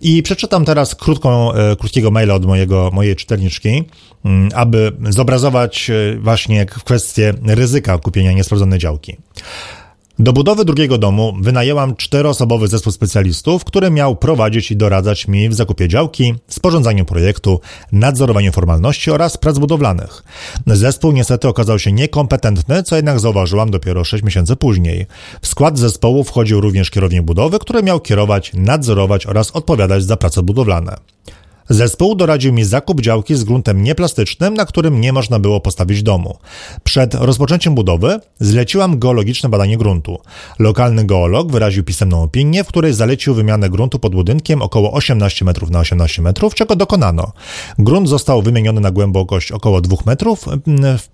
I 0.00 0.22
przeczytam 0.22 0.64
teraz 0.64 0.94
krótką, 0.94 1.52
e, 1.52 1.76
krótkiego 1.76 2.10
maila 2.10 2.34
od 2.34 2.44
mojego, 2.46 2.90
mojej 2.92 3.16
czytelniczki, 3.16 3.84
mm, 4.24 4.48
aby 4.54 4.92
zobrazować 5.08 5.90
e, 5.90 6.18
właśnie 6.20 6.66
kwestię 6.66 7.34
ryzyka 7.46 7.98
kupienia 7.98 8.32
niesprawdzonej 8.32 8.78
działki. 8.78 9.16
Do 10.20 10.32
budowy 10.32 10.64
drugiego 10.64 10.98
domu 10.98 11.34
wynajęłam 11.40 11.96
czteroosobowy 11.96 12.68
zespół 12.68 12.92
specjalistów, 12.92 13.64
który 13.64 13.90
miał 13.90 14.16
prowadzić 14.16 14.70
i 14.70 14.76
doradzać 14.76 15.28
mi 15.28 15.48
w 15.48 15.54
zakupie 15.54 15.88
działki, 15.88 16.34
sporządzaniu 16.48 17.04
projektu, 17.04 17.60
nadzorowaniu 17.92 18.52
formalności 18.52 19.10
oraz 19.10 19.36
prac 19.36 19.58
budowlanych. 19.58 20.22
Zespół 20.66 21.12
niestety 21.12 21.48
okazał 21.48 21.78
się 21.78 21.92
niekompetentny, 21.92 22.82
co 22.82 22.96
jednak 22.96 23.20
zauważyłam 23.20 23.70
dopiero 23.70 24.04
6 24.04 24.24
miesięcy 24.24 24.56
później. 24.56 25.06
W 25.42 25.46
skład 25.46 25.78
zespołu 25.78 26.24
wchodził 26.24 26.60
również 26.60 26.90
kierownik 26.90 27.22
budowy, 27.22 27.58
który 27.58 27.82
miał 27.82 28.00
kierować, 28.00 28.52
nadzorować 28.54 29.26
oraz 29.26 29.50
odpowiadać 29.50 30.04
za 30.04 30.16
prace 30.16 30.42
budowlane. 30.42 30.96
Zespół 31.70 32.14
doradził 32.14 32.52
mi 32.52 32.64
zakup 32.64 33.00
działki 33.00 33.34
z 33.34 33.44
gruntem 33.44 33.82
nieplastycznym, 33.82 34.54
na 34.54 34.66
którym 34.66 35.00
nie 35.00 35.12
można 35.12 35.38
było 35.38 35.60
postawić 35.60 36.02
domu. 36.02 36.38
Przed 36.84 37.14
rozpoczęciem 37.14 37.74
budowy 37.74 38.20
zleciłam 38.40 38.98
geologiczne 38.98 39.48
badanie 39.48 39.78
gruntu. 39.78 40.18
Lokalny 40.58 41.04
geolog 41.04 41.52
wyraził 41.52 41.84
pisemną 41.84 42.22
opinię, 42.22 42.64
w 42.64 42.68
której 42.68 42.92
zalecił 42.92 43.34
wymianę 43.34 43.70
gruntu 43.70 43.98
pod 43.98 44.14
budynkiem 44.14 44.62
około 44.62 44.92
18 44.92 45.44
metrów 45.44 45.70
na 45.70 45.78
18 45.78 46.22
metrów, 46.22 46.54
czego 46.54 46.76
dokonano. 46.76 47.32
Grunt 47.78 48.08
został 48.08 48.42
wymieniony 48.42 48.80
na 48.80 48.90
głębokość 48.90 49.52
około 49.52 49.80
2 49.80 49.96
metrów, 50.06 50.44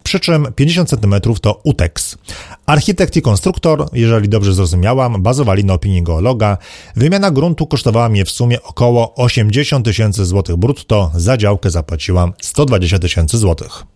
przy 0.02 0.20
czym 0.20 0.46
50 0.56 0.88
cm 0.88 1.14
to 1.40 1.61
UTEX. 1.64 2.18
Architekt 2.66 3.16
i 3.16 3.23
konstruktor, 3.23 3.88
jeżeli 3.92 4.28
dobrze 4.28 4.54
zrozumiałam, 4.54 5.23
bazowali 5.23 5.64
na 5.64 5.75
opinii 5.75 6.02
geologa. 6.02 6.58
Wymiana 6.96 7.30
gruntu 7.30 7.66
kosztowała 7.66 8.08
mnie 8.08 8.25
w 8.25 8.30
sumie 8.30 8.62
około 8.62 9.14
80 9.14 9.84
tysięcy 9.84 10.25
brutto, 10.56 11.10
za 11.14 11.36
działkę 11.36 11.70
zapłaciłam 11.70 12.32
120 12.42 12.98
tysięcy 12.98 13.38
złotych 13.38 13.93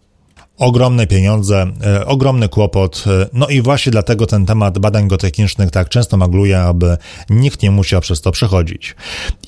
ogromne 0.58 1.06
pieniądze, 1.06 1.66
e, 1.84 2.06
ogromny 2.06 2.48
kłopot. 2.48 3.04
E, 3.06 3.26
no 3.32 3.48
i 3.48 3.62
właśnie 3.62 3.92
dlatego 3.92 4.26
ten 4.26 4.46
temat 4.46 4.78
badań 4.78 5.08
geotechnicznych 5.08 5.70
tak 5.70 5.88
często 5.88 6.16
magluje, 6.16 6.60
aby 6.60 6.96
nikt 7.30 7.62
nie 7.62 7.70
musiał 7.70 8.00
przez 8.00 8.20
to 8.20 8.32
przechodzić. 8.32 8.96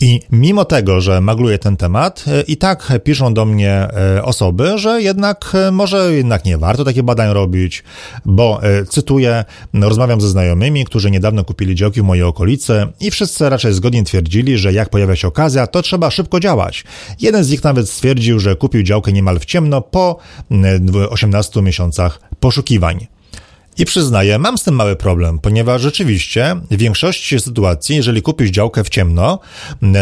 I 0.00 0.20
mimo 0.32 0.64
tego, 0.64 1.00
że 1.00 1.20
magluje 1.20 1.58
ten 1.58 1.76
temat, 1.76 2.24
e, 2.26 2.40
i 2.42 2.56
tak 2.56 2.92
piszą 3.04 3.34
do 3.34 3.44
mnie 3.44 3.88
osoby, 4.22 4.78
że 4.78 5.02
jednak 5.02 5.56
może 5.72 6.14
jednak 6.14 6.44
nie 6.44 6.58
warto 6.58 6.84
takich 6.84 7.02
badań 7.02 7.32
robić, 7.32 7.84
bo 8.24 8.60
cytuję, 8.88 9.44
rozmawiam 9.74 10.20
ze 10.20 10.28
znajomymi, 10.28 10.84
którzy 10.84 11.10
niedawno 11.10 11.44
kupili 11.44 11.74
działki 11.74 12.00
w 12.00 12.04
mojej 12.04 12.24
okolicy 12.24 12.86
i 13.00 13.10
wszyscy 13.10 13.48
raczej 13.48 13.72
zgodnie 13.72 14.04
twierdzili, 14.04 14.58
że 14.58 14.72
jak 14.72 14.88
pojawia 14.90 15.16
się 15.16 15.28
okazja, 15.28 15.66
to 15.66 15.82
trzeba 15.82 16.10
szybko 16.10 16.40
działać. 16.40 16.84
Jeden 17.20 17.44
z 17.44 17.50
nich 17.50 17.64
nawet 17.64 17.90
stwierdził, 17.90 18.40
że 18.40 18.56
kupił 18.56 18.82
działkę 18.82 19.12
niemal 19.12 19.38
w 19.38 19.44
ciemno 19.44 19.80
po 19.80 20.18
18 21.08 21.62
miesiącach 21.62 22.20
poszukiwań. 22.40 23.06
I 23.78 23.84
przyznaję, 23.84 24.38
mam 24.38 24.58
z 24.58 24.62
tym 24.62 24.74
mały 24.74 24.96
problem, 24.96 25.38
ponieważ 25.38 25.82
rzeczywiście 25.82 26.56
w 26.70 26.76
większości 26.76 27.40
sytuacji, 27.40 27.96
jeżeli 27.96 28.22
kupisz 28.22 28.50
działkę 28.50 28.84
w 28.84 28.88
ciemno, 28.88 29.38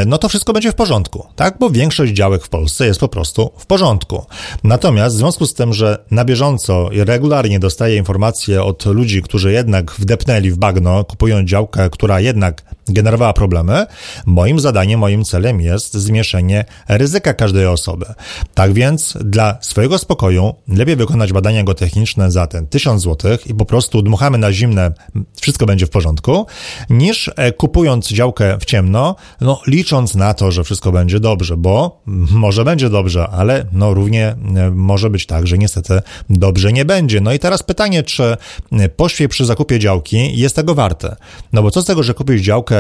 no 0.07 0.19
to 0.19 0.29
wszystko 0.29 0.53
będzie 0.53 0.73
w 0.73 0.75
porządku, 0.75 1.27
tak? 1.37 1.59
Bo 1.59 1.71
większość 1.71 2.13
działek 2.13 2.45
w 2.45 2.49
Polsce 2.49 2.87
jest 2.87 3.01
po 3.01 3.09
prostu 3.09 3.51
w 3.59 3.67
porządku. 3.67 4.27
Natomiast 4.65 5.17
w 5.17 5.19
związku 5.19 5.47
z 5.47 5.55
tym, 5.55 5.73
że 5.73 6.05
na 6.11 6.25
bieżąco 6.25 6.91
i 6.93 7.05
regularnie 7.05 7.59
dostaję 7.59 7.97
informacje 7.97 8.63
od 8.63 8.87
ludzi, 8.87 9.23
którzy 9.23 9.53
jednak 9.53 9.93
wdepnęli 9.93 10.51
w 10.51 10.57
bagno, 10.57 11.05
kupują 11.05 11.45
działkę, 11.45 11.91
która 11.91 12.21
jednak 12.21 12.63
generowała 12.89 13.33
problemy, 13.33 13.87
moim 14.27 14.61
zadaniem, 14.61 15.01
moim 15.01 15.25
celem 15.25 15.61
jest 15.61 15.95
zmniejszenie 15.95 16.65
ryzyka 16.89 17.35
każdej 17.35 17.67
osoby. 17.67 18.07
Tak 18.55 18.73
więc 18.73 19.19
dla 19.21 19.59
swojego 19.61 19.99
spokoju 19.99 20.55
lepiej 20.69 20.97
wykonać 20.97 21.33
badania 21.33 21.65
geotechniczne 21.65 22.31
za 22.31 22.47
ten 22.47 22.67
1000 22.67 23.03
zł 23.03 23.39
i 23.47 23.55
po 23.55 23.65
prostu 23.65 24.03
dmuchamy 24.03 24.39
na 24.39 24.53
zimne, 24.53 24.93
wszystko 25.41 25.67
będzie 25.67 25.87
w 25.87 25.91
porządku, 25.91 26.47
niż 26.91 27.31
e, 27.37 27.53
kupując 27.53 28.09
działkę 28.09 28.59
w 28.61 28.65
ciemno, 28.65 29.17
no 29.41 29.61
licząc 29.67 30.15
na 30.15 30.35
to, 30.35 30.51
że 30.51 30.65
wszystko 30.65 30.93
będzie 30.93 31.21
dobrze, 31.21 31.57
bo 31.57 32.03
może 32.31 32.65
będzie 32.65 32.91
dobrze, 32.91 33.29
ale 33.29 33.67
no 33.73 33.95
równie 33.95 34.27
e, 34.57 34.71
może 34.71 35.11
być 35.11 35.27
tak, 35.27 35.47
że 35.47 35.59
niestety 35.59 36.01
dobrze 36.31 36.73
nie 36.73 36.85
będzie. 36.85 37.21
No 37.21 37.33
i 37.33 37.39
teraz 37.39 37.63
pytanie, 37.63 38.03
czy 38.03 38.37
e, 38.73 38.89
pośpiech 38.89 39.29
przy 39.29 39.45
zakupie 39.45 39.79
działki 39.79 40.39
jest 40.39 40.57
tego 40.57 40.75
warte? 40.75 41.17
No 41.53 41.63
bo 41.63 41.71
co 41.71 41.83
z 41.83 41.85
tego, 41.85 42.03
że 42.03 42.15
kupisz 42.15 42.41
działkę 42.41 42.78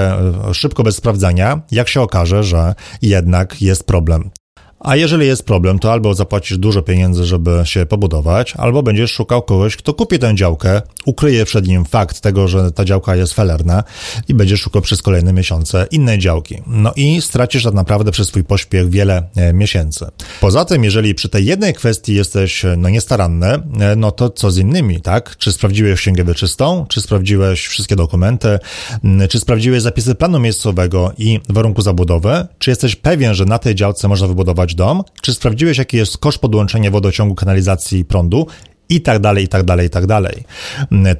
szybko 0.53 0.83
bez 0.83 0.97
sprawdzania, 0.97 1.61
jak 1.71 1.89
się 1.89 2.01
okaże, 2.01 2.43
że 2.43 2.75
jednak 3.03 3.63
jest 3.63 3.87
problem. 3.87 4.31
A 4.81 4.97
jeżeli 4.97 5.27
jest 5.27 5.43
problem, 5.43 5.79
to 5.79 5.93
albo 5.93 6.15
zapłacisz 6.15 6.59
dużo 6.59 6.83
pieniędzy, 6.83 7.25
żeby 7.25 7.63
się 7.65 7.87
pobudować, 7.87 8.55
albo 8.57 8.83
będziesz 8.83 9.13
szukał 9.13 9.43
kogoś, 9.43 9.77
kto 9.77 9.95
kupi 9.95 10.19
tę 10.19 10.35
działkę, 10.35 10.83
ukryje 11.07 11.45
przed 11.45 11.67
nim 11.67 11.85
fakt 11.85 12.21
tego, 12.21 12.49
że 12.49 12.73
ta 12.73 12.85
działka 12.85 13.17
jest 13.17 13.33
felerna 13.33 13.85
i 14.29 14.35
będziesz 14.35 14.61
szukał 14.61 14.83
przez 14.83 15.03
kolejne 15.03 15.33
miesiące 15.33 15.87
innej 15.91 16.19
działki. 16.19 16.63
No 16.67 16.93
i 16.97 17.23
stracisz 17.23 17.63
tak 17.63 17.75
naprawdę 17.75 18.13
przez 18.13 18.29
swój 18.29 18.45
pośpiech 18.45 18.91
wiele 18.91 19.23
e, 19.37 19.53
miesięcy. 19.53 20.07
Poza 20.41 20.65
tym, 20.65 20.85
jeżeli 20.85 21.15
przy 21.15 21.29
tej 21.29 21.47
jednej 21.47 21.75
kwestii 21.75 22.15
jesteś 22.15 22.65
e, 22.65 22.75
no 22.77 22.89
niestaranny, 22.89 23.47
e, 23.81 23.97
no 23.97 24.11
to 24.11 24.31
co 24.31 24.51
z 24.51 24.59
innymi, 24.59 25.01
tak? 25.01 25.37
Czy 25.37 25.53
sprawdziłeś 25.53 26.01
księgę 26.01 26.25
wieczystą? 26.25 26.87
Czy 26.89 27.01
sprawdziłeś 27.01 27.67
wszystkie 27.67 27.97
dokumenty? 27.97 28.59
Czy 29.29 29.39
sprawdziłeś 29.39 29.83
zapisy 29.83 30.15
planu 30.15 30.39
miejscowego 30.41 31.13
i 31.19 31.41
warunku 31.49 31.83
zabudowy? 31.83 32.47
Czy 32.59 32.71
jesteś 32.71 32.97
pewien, 32.97 33.35
że 33.35 33.45
na 33.45 33.59
tej 33.59 33.75
działce 33.75 34.09
można 34.09 34.27
wybudować 34.27 34.68
dom? 34.75 35.03
Czy 35.23 35.35
sprawdziłeś, 35.35 35.79
jaki 35.79 35.97
jest 35.97 36.19
koszt 36.19 36.39
podłączenia 36.39 36.91
wodociągu, 36.91 37.35
kanalizacji 37.35 37.99
i 37.99 38.05
prądu? 38.05 38.47
i 38.89 39.01
tak 39.01 39.19
dalej, 39.19 39.45
i 39.45 39.49
tak 39.49 39.63
dalej, 39.63 39.87
i 39.87 39.91
tak 39.91 40.07
dalej. 40.07 40.45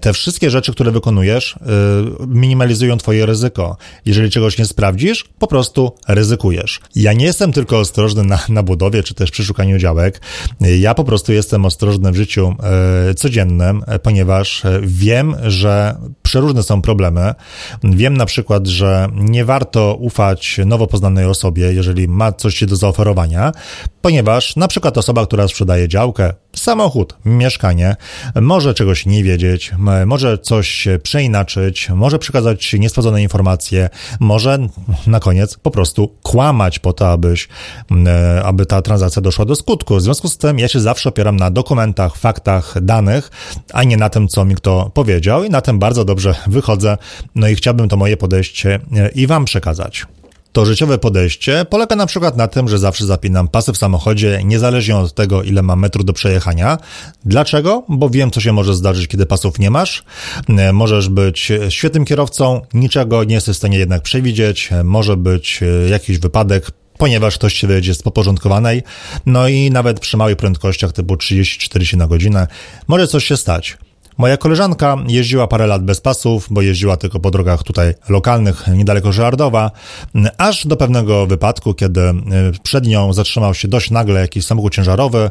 Te 0.01 0.13
wszystkie 0.13 0.51
rzeczy, 0.51 0.73
które 0.73 0.91
wykonujesz, 0.91 1.53
y, 1.53 2.27
minimalizują 2.27 2.99
twoje 2.99 3.27
ryzyko. 3.27 3.77
Jeżeli 4.05 4.31
czegoś 4.31 4.59
nie 4.59 4.65
sprawdzisz, 4.65 5.25
po 5.39 5.47
prostu 5.47 5.93
ryzykujesz. 6.09 6.81
Ja 6.95 7.13
nie 7.13 7.25
jestem 7.25 7.53
tylko 7.53 7.79
ostrożny 7.79 8.25
na, 8.25 8.39
na 8.49 8.63
budowie, 8.63 9.03
czy 9.03 9.15
też 9.15 9.31
przy 9.31 9.45
szukaniu 9.45 9.79
działek. 9.79 10.21
Ja 10.61 10.95
po 10.95 11.05
prostu 11.05 11.33
jestem 11.33 11.65
ostrożny 11.65 12.13
w 12.13 12.17
życiu 12.17 12.55
y, 13.11 13.15
codziennym, 13.15 13.83
ponieważ 14.03 14.63
wiem, 14.83 15.37
że 15.43 15.97
przeróżne 16.29 16.63
są 16.63 16.83
problemy. 16.83 17.35
Wiem 17.85 18.17
na 18.17 18.27
przykład, 18.27 18.67
że 18.67 19.09
nie 19.15 19.45
warto 19.45 19.95
ufać 19.95 20.61
nowo 20.67 20.87
poznanej 20.87 21.25
osobie, 21.25 21.73
jeżeli 21.73 22.09
ma 22.09 22.33
coś 22.33 22.65
do 22.65 22.77
zaoferowania, 22.77 23.53
ponieważ 24.03 24.57
na 24.57 24.69
przykład 24.69 24.99
osoba, 24.99 25.27
która 25.27 25.49
sprzedaje 25.49 25.89
działkę, 25.89 26.33
samochód, 26.57 27.17
mieszkanie, 27.25 27.97
może 28.41 28.75
czegoś 28.75 29.07
nie 29.07 29.25
wiedzieć, 29.25 29.73
może 30.07 30.39
coś 30.39 30.89
przeinaczyć, 31.03 31.91
może 31.91 32.19
przekazać 32.19 32.73
niesprawdzone 32.73 33.23
informacje, 33.23 33.91
może 34.21 34.59
na 35.07 35.21
koniec 35.21 35.57
po 35.63 35.71
prostu 35.71 36.15
kłamać 36.23 36.79
po 36.79 36.93
to, 36.93 37.13
abyś, 37.13 37.49
aby 38.45 38.67
ta 38.67 38.83
transakcja 38.83 39.23
doszła 39.23 39.45
do 39.45 39.57
skutku. 39.57 39.97
W 39.97 40.03
związku 40.03 40.29
z 40.29 40.39
tym 40.39 40.59
ja 40.59 40.69
się 40.69 40.81
zawsze 40.81 41.09
opieram 41.09 41.37
na 41.37 41.51
dokumentach, 41.51 42.17
faktach, 42.17 42.75
danych, 42.83 43.31
a 43.73 43.85
nie 43.85 43.97
na 43.97 44.09
tym, 44.09 44.29
co 44.29 44.45
mi 44.45 44.55
kto 44.55 44.91
powiedział 44.95 45.45
i 45.45 45.51
na 45.51 45.61
tym 45.61 45.79
bardzo 45.79 46.05
dobrze 46.05 46.18
wychodzę, 46.47 46.99
no 47.35 47.49
i 47.49 47.55
chciałbym 47.55 47.89
to 47.89 47.97
moje 47.97 48.17
podejście 48.17 48.81
e, 48.97 49.09
i 49.09 49.27
wam 49.27 49.45
przekazać. 49.45 50.07
To 50.53 50.67
życiowe 50.67 50.99
podejście 50.99 51.67
polega 51.71 51.97
na 51.97 52.07
przykład 52.07 52.37
na 52.37 52.49
tym, 52.49 52.69
że 52.69 52.79
zawsze 52.79 53.07
zapinam 53.07 53.49
pasy 53.49 53.73
w 53.73 53.77
samochodzie, 53.77 54.41
niezależnie 54.45 54.97
od 54.97 55.15
tego, 55.15 55.43
ile 55.43 55.63
mam 55.63 55.81
metrów 55.81 56.05
do 56.05 56.13
przejechania. 56.13 56.79
Dlaczego? 57.25 57.85
Bo 57.89 58.11
wiem, 58.11 58.31
co 58.31 58.41
się 58.41 58.53
może 58.53 58.75
zdarzyć, 58.75 59.07
kiedy 59.07 59.27
pasów 59.27 59.59
nie 59.59 59.71
masz. 59.71 60.05
E, 60.49 60.73
możesz 60.73 61.09
być 61.09 61.53
świetnym 61.69 62.05
kierowcą, 62.05 62.61
niczego 62.75 63.25
nie 63.25 63.35
jesteś 63.35 63.55
w 63.55 63.59
stanie 63.59 63.79
jednak 63.79 64.03
przewidzieć. 64.03 64.69
E, 64.73 64.85
może 64.85 65.17
być 65.17 65.61
e, 65.63 65.89
jakiś 65.89 66.19
wypadek, 66.19 66.71
ponieważ 66.99 67.35
ktoś 67.35 67.55
ci 67.55 67.67
wyjedzie 67.67 67.95
z 67.95 68.03
poporządkowanej, 68.03 68.83
no 69.27 69.49
i 69.49 69.71
nawet 69.71 70.01
przy 70.01 70.17
małych 70.17 70.37
prędkościach 70.37 70.93
typu 70.93 71.15
30-40 71.15 71.97
na 71.97 72.07
godzinę 72.07 72.47
może 72.89 73.09
coś 73.09 73.25
się 73.25 73.37
stać. 73.37 73.79
Moja 74.19 74.37
koleżanka 74.37 74.97
jeździła 75.09 75.47
parę 75.47 75.67
lat 75.67 75.85
bez 75.85 76.01
pasów, 76.01 76.47
bo 76.51 76.63
jeździła 76.63 76.97
tylko 76.97 77.21
po 77.21 77.31
drogach 77.31 77.63
tutaj 77.63 77.95
lokalnych, 78.09 78.67
niedaleko 78.75 79.13
Żardowa, 79.13 79.71
aż 80.39 80.67
do 80.67 80.77
pewnego 80.77 81.27
wypadku, 81.27 81.75
kiedy 81.75 82.01
e, 82.01 82.15
przed 82.63 82.87
nią 82.87 83.13
zatrzymał 83.13 83.55
się 83.55 83.69
dość 83.69 83.91
nagle 83.91 84.21
jakiś 84.21 84.47
samochód 84.47 84.75
ciężarowy. 84.75 85.31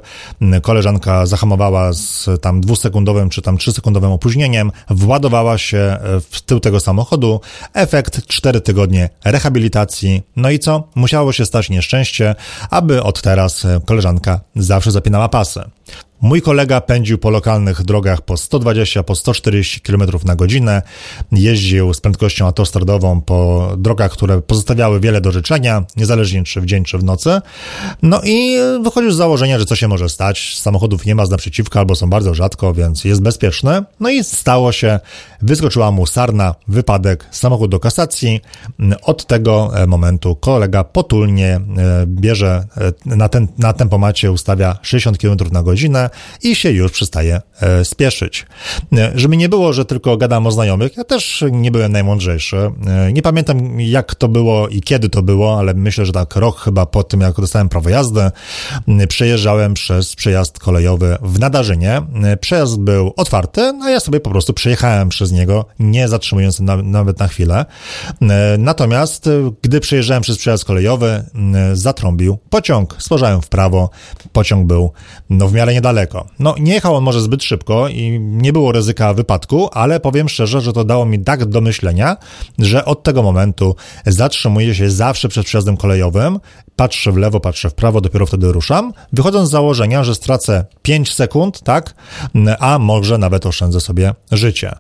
Koleżanka 0.62 1.26
zahamowała 1.26 1.94
z 1.94 2.30
tam 2.42 2.62
dwusekundowym 2.62 3.30
czy 3.30 3.42
tam 3.42 3.58
trzysekundowym 3.58 4.12
opóźnieniem, 4.12 4.72
władowała 4.90 5.58
się 5.58 5.78
e, 5.78 6.00
w 6.30 6.42
tył 6.42 6.60
tego 6.60 6.80
samochodu. 6.80 7.42
Efekt 7.74 8.28
cztery 8.28 8.62
tygodnie 8.62 9.10
rehabilitacji. 9.26 10.22
No 10.36 10.50
i 10.50 10.60
co? 10.60 10.88
Musiało 10.96 11.34
się 11.34 11.46
stać 11.46 11.70
nieszczęście, 11.70 12.36
aby 12.70 13.04
od 13.04 13.22
teraz 13.22 13.66
e, 13.66 13.82
koleżanka 13.86 14.40
zawsze 14.56 14.92
zapinała 14.92 15.30
pasy. 15.30 15.64
Mój 16.22 16.42
kolega 16.42 16.82
pędził 16.82 17.18
po 17.18 17.30
lokalnych 17.30 17.84
drogach 17.84 18.22
po 18.22 18.38
120, 18.38 19.04
po 19.04 19.16
140 19.16 19.82
km 19.82 20.02
na 20.26 20.36
godzinę. 20.36 20.82
Jeździł 21.32 21.94
z 21.94 22.02
prędkością 22.02 22.46
autostradową 22.46 23.22
po 23.22 23.72
drogach, 23.78 24.12
które 24.12 24.42
pozostawiały 24.42 25.00
wiele 25.00 25.22
do 25.22 25.32
życzenia, 25.32 25.86
niezależnie 25.98 26.44
czy 26.44 26.62
w 26.62 26.66
dzień, 26.66 26.84
czy 26.84 26.98
w 26.98 27.04
nocy. 27.04 27.42
No 28.02 28.22
i 28.24 28.58
wychodził 28.84 29.12
z 29.12 29.16
założenia, 29.16 29.60
że 29.60 29.66
co 29.66 29.76
się 29.76 29.88
może 29.88 30.10
stać. 30.10 30.58
Samochodów 30.60 31.06
nie 31.06 31.16
ma 31.16 31.26
z 31.26 31.30
naprzeciwka 31.30 31.80
albo 31.80 31.96
są 31.96 32.10
bardzo 32.10 32.34
rzadko, 32.34 32.74
więc 32.74 33.04
jest 33.04 33.22
bezpieczny. 33.22 33.84
No 34.00 34.10
i 34.10 34.24
stało 34.24 34.72
się. 34.72 35.00
Wyskoczyła 35.42 35.92
mu 35.92 36.06
sarna, 36.06 36.56
wypadek, 36.68 37.26
samochód 37.32 37.72
do 37.72 37.80
kasacji. 37.80 38.42
Od 39.02 39.26
tego 39.26 39.72
momentu 39.88 40.36
kolega 40.36 40.84
potulnie 40.84 41.56
e, 41.56 41.62
bierze 42.08 42.66
e, 42.78 43.16
na, 43.16 43.30
ten, 43.30 43.48
na 43.58 43.74
tempomacie, 43.74 44.32
ustawia 44.32 44.78
60 44.82 45.18
km 45.18 45.38
na 45.52 45.64
godzinę 45.64 46.07
i 46.44 46.56
się 46.56 46.72
już 46.72 46.92
przestaje 46.92 47.42
e, 47.62 47.86
spieszyć. 47.86 48.46
E, 48.98 49.12
żeby 49.16 49.38
nie 49.38 49.50
było, 49.50 49.74
że 49.74 49.86
tylko 49.86 50.18
gadam 50.18 50.48
o 50.48 50.52
znajomych, 50.52 50.98
ja 50.98 51.04
też 51.04 51.44
nie 51.52 51.72
byłem 51.72 51.92
najmądrzejszy. 51.92 52.58
E, 52.88 53.14
nie 53.14 53.22
pamiętam 53.22 53.80
jak 53.80 54.16
to 54.16 54.28
było 54.28 54.68
i 54.68 54.82
kiedy 54.82 55.10
to 55.10 55.22
było, 55.22 55.60
ale 55.60 55.74
myślę, 55.74 56.06
że 56.06 56.12
tak 56.12 56.36
rok 56.36 56.60
chyba 56.60 56.86
po 56.86 57.04
tym, 57.04 57.22
jak 57.22 57.36
dostałem 57.36 57.70
prawo 57.70 57.90
jazdy, 57.90 58.32
przejeżdżałem 59.08 59.74
przez 59.74 60.16
przejazd 60.16 60.60
kolejowy 60.60 61.18
w 61.22 61.40
Nadarzynie. 61.40 62.02
Przejazd 62.42 62.80
był 62.80 63.14
otwarty, 63.18 63.62
a 63.84 63.90
ja 63.90 64.00
sobie 64.00 64.20
po 64.20 64.30
prostu 64.30 64.54
przejechałem 64.54 65.10
przez 65.10 65.32
niego, 65.32 65.66
nie 65.80 66.08
zatrzymując 66.08 66.60
na, 66.60 66.78
nawet 66.78 67.20
na 67.20 67.28
chwilę. 67.28 67.66
Natomiast, 68.58 69.30
gdy 69.62 69.80
przejeżdżałem 69.80 70.24
przez 70.24 70.38
przejazd 70.38 70.66
kolejowy, 70.66 71.24
zatrąbił 71.74 72.38
pociąg. 72.50 72.96
Spojrzałem 73.00 73.42
w 73.42 73.50
prawo, 73.50 73.90
pociąg 74.34 74.68
był 74.68 74.92
no, 75.30 75.48
w 75.48 75.54
miarę 75.54 75.74
niedaleko 75.74 75.97
daleko. 75.98 76.28
No, 76.40 76.56
nie 76.60 76.74
jechał 76.74 76.96
on 76.96 77.04
może 77.04 77.22
zbyt 77.22 77.44
szybko 77.44 77.88
i 77.88 78.20
nie 78.20 78.54
było 78.54 78.72
ryzyka 78.72 79.14
wypadku, 79.14 79.70
ale 79.74 80.00
powiem 80.00 80.30
szczerze, 80.30 80.62
że 80.62 80.74
to 80.74 80.84
dało 80.84 81.06
mi 81.06 81.20
tak 81.20 81.46
do 81.46 81.62
myślenia, 81.62 82.18
że 82.60 82.86
od 82.86 83.04
tego 83.04 83.24
momentu 83.24 83.76
zatrzymuję 84.06 84.76
się 84.76 84.90
zawsze 84.90 85.30
przed 85.30 85.46
przejazdem 85.46 85.78
kolejowym, 85.78 86.40
patrzę 86.76 87.12
w 87.12 87.18
lewo, 87.18 87.40
patrzę 87.40 87.70
w 87.70 87.74
prawo, 87.74 88.02
dopiero 88.02 88.26
wtedy 88.26 88.52
ruszam, 88.52 88.94
wychodząc 89.14 89.50
z 89.50 89.52
założenia, 89.52 90.04
że 90.04 90.16
stracę 90.16 90.66
5 90.82 91.14
sekund, 91.14 91.62
tak, 91.62 91.94
a 92.60 92.80
może 92.80 93.18
nawet 93.18 93.46
oszczędzę 93.46 93.82
sobie 93.82 94.14
życie. 94.32 94.76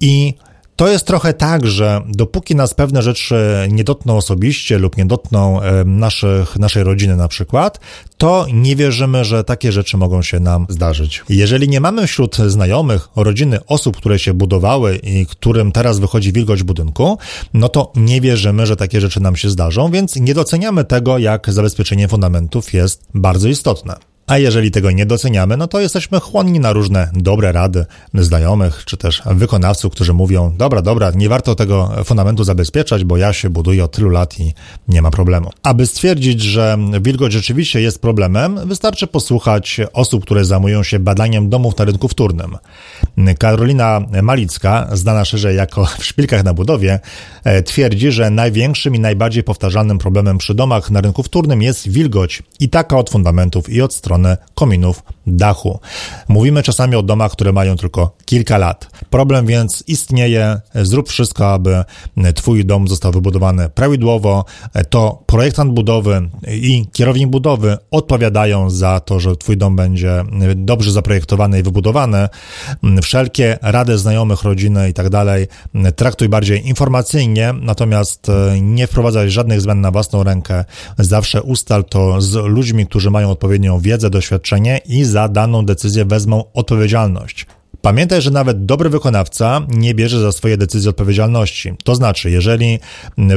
I 0.00 0.34
to 0.76 0.88
jest 0.88 1.06
trochę 1.06 1.32
tak, 1.32 1.66
że 1.66 2.00
dopóki 2.08 2.56
nas 2.56 2.74
pewne 2.74 3.02
rzeczy 3.02 3.36
nie 3.70 3.84
dotkną 3.84 4.16
osobiście 4.16 4.78
lub 4.78 4.96
nie 4.96 5.06
dotkną 5.06 5.60
naszych, 5.84 6.58
naszej 6.58 6.84
rodziny 6.84 7.16
na 7.16 7.28
przykład, 7.28 7.80
to 8.18 8.46
nie 8.52 8.76
wierzymy, 8.76 9.24
że 9.24 9.44
takie 9.44 9.72
rzeczy 9.72 9.96
mogą 9.96 10.22
się 10.22 10.40
nam 10.40 10.66
zdarzyć. 10.68 11.22
Jeżeli 11.28 11.68
nie 11.68 11.80
mamy 11.80 12.06
wśród 12.06 12.36
znajomych, 12.36 13.08
rodziny 13.16 13.66
osób, 13.66 13.96
które 13.96 14.18
się 14.18 14.34
budowały 14.34 14.96
i 14.96 15.26
którym 15.26 15.72
teraz 15.72 15.98
wychodzi 15.98 16.32
wilgoć 16.32 16.62
budynku, 16.62 17.18
no 17.54 17.68
to 17.68 17.92
nie 17.96 18.20
wierzymy, 18.20 18.66
że 18.66 18.76
takie 18.76 19.00
rzeczy 19.00 19.20
nam 19.20 19.36
się 19.36 19.50
zdarzą, 19.50 19.90
więc 19.90 20.16
nie 20.16 20.34
doceniamy 20.34 20.84
tego, 20.84 21.18
jak 21.18 21.52
zabezpieczenie 21.52 22.08
fundamentów 22.08 22.72
jest 22.72 23.02
bardzo 23.14 23.48
istotne. 23.48 23.96
A 24.26 24.38
jeżeli 24.38 24.70
tego 24.70 24.90
nie 24.90 25.06
doceniamy, 25.06 25.56
no 25.56 25.66
to 25.66 25.80
jesteśmy 25.80 26.20
chłonni 26.20 26.60
na 26.60 26.72
różne 26.72 27.10
dobre 27.12 27.52
rady 27.52 27.86
znajomych, 28.14 28.82
czy 28.84 28.96
też 28.96 29.22
wykonawców, 29.26 29.92
którzy 29.92 30.12
mówią, 30.12 30.54
dobra, 30.56 30.82
dobra, 30.82 31.10
nie 31.14 31.28
warto 31.28 31.54
tego 31.54 31.90
fundamentu 32.04 32.44
zabezpieczać, 32.44 33.04
bo 33.04 33.16
ja 33.16 33.32
się 33.32 33.50
buduję 33.50 33.84
od 33.84 33.92
tylu 33.92 34.08
lat 34.08 34.40
i 34.40 34.54
nie 34.88 35.02
ma 35.02 35.10
problemu. 35.10 35.50
Aby 35.62 35.86
stwierdzić, 35.86 36.40
że 36.40 36.78
wilgoć 37.00 37.32
rzeczywiście 37.32 37.80
jest 37.80 38.00
problemem, 38.00 38.68
wystarczy 38.68 39.06
posłuchać 39.06 39.80
osób, 39.92 40.22
które 40.22 40.44
zajmują 40.44 40.82
się 40.82 40.98
badaniem 40.98 41.48
domów 41.48 41.78
na 41.78 41.84
rynku 41.84 42.08
wtórnym. 42.08 42.56
Karolina 43.38 44.00
Malicka, 44.22 44.88
znana 44.92 45.24
szerzej 45.24 45.56
jako 45.56 45.84
w 45.98 46.04
szpilkach 46.04 46.44
na 46.44 46.54
budowie, 46.54 47.00
e, 47.44 47.62
twierdzi, 47.62 48.12
że 48.12 48.30
największym 48.30 48.94
i 48.94 49.00
najbardziej 49.00 49.42
powtarzalnym 49.42 49.98
problemem 49.98 50.38
przy 50.38 50.54
domach 50.54 50.90
na 50.90 51.00
rynku 51.00 51.22
wtórnym 51.22 51.62
jest 51.62 51.88
wilgoć 51.88 52.42
i 52.60 52.68
taka 52.68 52.96
od 52.96 53.10
fundamentów 53.10 53.68
i 53.68 53.82
od 53.82 53.94
strony 53.94 54.13
stronę 54.14 54.36
kominów 54.54 55.02
dachu. 55.26 55.80
Mówimy 56.28 56.62
czasami 56.62 56.96
o 56.96 57.02
domach, 57.02 57.32
które 57.32 57.52
mają 57.52 57.76
tylko 57.76 58.16
kilka 58.24 58.58
lat. 58.58 58.90
Problem 59.10 59.46
więc 59.46 59.84
istnieje. 59.86 60.60
Zrób 60.74 61.08
wszystko, 61.08 61.52
aby 61.52 61.84
Twój 62.34 62.64
dom 62.64 62.88
został 62.88 63.12
wybudowany 63.12 63.68
prawidłowo. 63.68 64.44
To 64.90 65.22
projektant 65.26 65.72
budowy 65.72 66.28
i 66.48 66.86
kierownik 66.92 67.28
budowy 67.28 67.78
odpowiadają 67.90 68.70
za 68.70 69.00
to, 69.00 69.20
że 69.20 69.36
Twój 69.36 69.56
dom 69.56 69.76
będzie 69.76 70.24
dobrze 70.56 70.92
zaprojektowany 70.92 71.60
i 71.60 71.62
wybudowany. 71.62 72.28
Wszelkie 73.02 73.58
rady 73.62 73.98
znajomych, 73.98 74.42
rodziny 74.42 74.88
i 74.88 74.92
tak 74.94 75.08
dalej 75.08 75.46
traktuj 75.96 76.28
bardziej 76.28 76.68
informacyjnie, 76.68 77.54
natomiast 77.60 78.26
nie 78.60 78.86
wprowadzaj 78.86 79.30
żadnych 79.30 79.60
zmian 79.60 79.80
na 79.80 79.90
własną 79.90 80.22
rękę. 80.22 80.64
Zawsze 80.98 81.42
ustal 81.42 81.84
to 81.84 82.20
z 82.20 82.34
ludźmi, 82.34 82.86
którzy 82.86 83.10
mają 83.10 83.30
odpowiednią 83.30 83.80
wiedzę, 83.80 84.03
wiedzę, 84.04 84.10
doświadczenie 84.10 84.80
i 84.86 85.04
za 85.04 85.28
daną 85.28 85.64
decyzję 85.64 86.04
wezmą 86.04 86.44
odpowiedzialność. 86.54 87.46
Pamiętaj, 87.82 88.22
że 88.22 88.30
nawet 88.30 88.66
dobry 88.66 88.90
wykonawca 88.90 89.60
nie 89.68 89.94
bierze 89.94 90.20
za 90.20 90.32
swoje 90.32 90.56
decyzje 90.56 90.90
odpowiedzialności. 90.90 91.72
To 91.84 91.94
znaczy, 91.94 92.30
jeżeli 92.30 92.78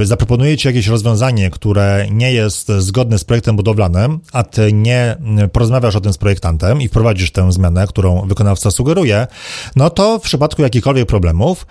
zaproponuje 0.03 0.58
ci 0.58 0.67
jakieś 0.67 0.88
rozwiązanie, 0.88 1.49
które 1.49 2.08
nie 2.12 2.34
jest 2.34 2.71
zgodne 2.80 3.19
z 3.19 3.23
projektem 3.23 3.56
budowlanym, 3.56 4.19
a 4.34 4.43
ty 4.43 4.73
nie 4.73 5.15
porozmawiasz 5.51 5.95
o 5.95 6.01
tym 6.01 6.13
z 6.13 6.17
projektantem 6.17 6.82
i 6.82 6.88
wprowadzisz 6.88 7.32
tę 7.32 7.51
zmianę, 7.51 7.88
którą 7.88 8.27
wykonawca 8.27 8.71
sugeruje, 8.71 9.27
no 9.75 9.89
to 9.89 10.19
w 10.19 10.21
przypadku 10.21 10.62
jakichkolwiek 10.62 11.08
problemów 11.08 11.67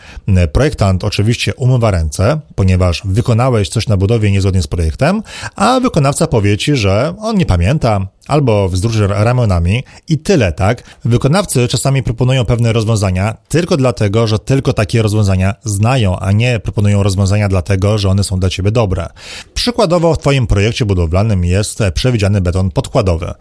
projektant 0.53 1.05
oczywiście 1.05 1.55
umywa 1.55 1.91
ręce, 1.91 2.41
ponieważ 2.55 3.03
wykonałeś 3.05 3.69
coś 3.69 3.89
na 3.89 3.97
budowie 3.97 4.31
niezgodnie 4.31 4.63
z 4.63 4.67
projektem, 4.67 5.23
a 5.57 5.81
wykonawca 5.81 6.27
powie 6.27 6.59
ci, 6.59 6.77
że 6.77 7.15
on 7.19 7.37
nie 7.37 7.47
pamięta, 7.47 8.07
albo 8.29 8.69
wzdłuż 8.69 8.97
ramionami 9.09 9.85
i 10.09 10.19
tyle, 10.19 10.53
tak? 10.53 10.83
Wykonawcy 11.05 11.69
czasami 11.69 12.03
proponują 12.03 12.45
pewne 12.45 12.73
rozwiązania 12.73 13.37
tylko 13.49 13.77
dlatego, 13.77 14.27
że 14.27 14.39
tylko 14.39 14.73
takie 14.73 15.03
rozwiązania 15.03 15.55
znają, 15.65 16.19
a 16.19 16.33
nie 16.33 16.61
proponują 16.61 17.03
rozwiązania 17.03 17.49
dlatego, 17.49 17.99
że 17.99 18.09
one 18.09 18.25
są 18.25 18.41
dla 18.41 18.51
ciebie 18.51 18.71
dobre. 18.71 19.07
Przykładowo 19.55 20.15
w 20.15 20.19
Twoim 20.19 20.47
projekcie 20.47 20.85
budowlanym 20.85 21.45
jest 21.45 21.83
przewidziany 21.95 22.41
beton 22.41 22.71
podkładowy. 22.71 23.33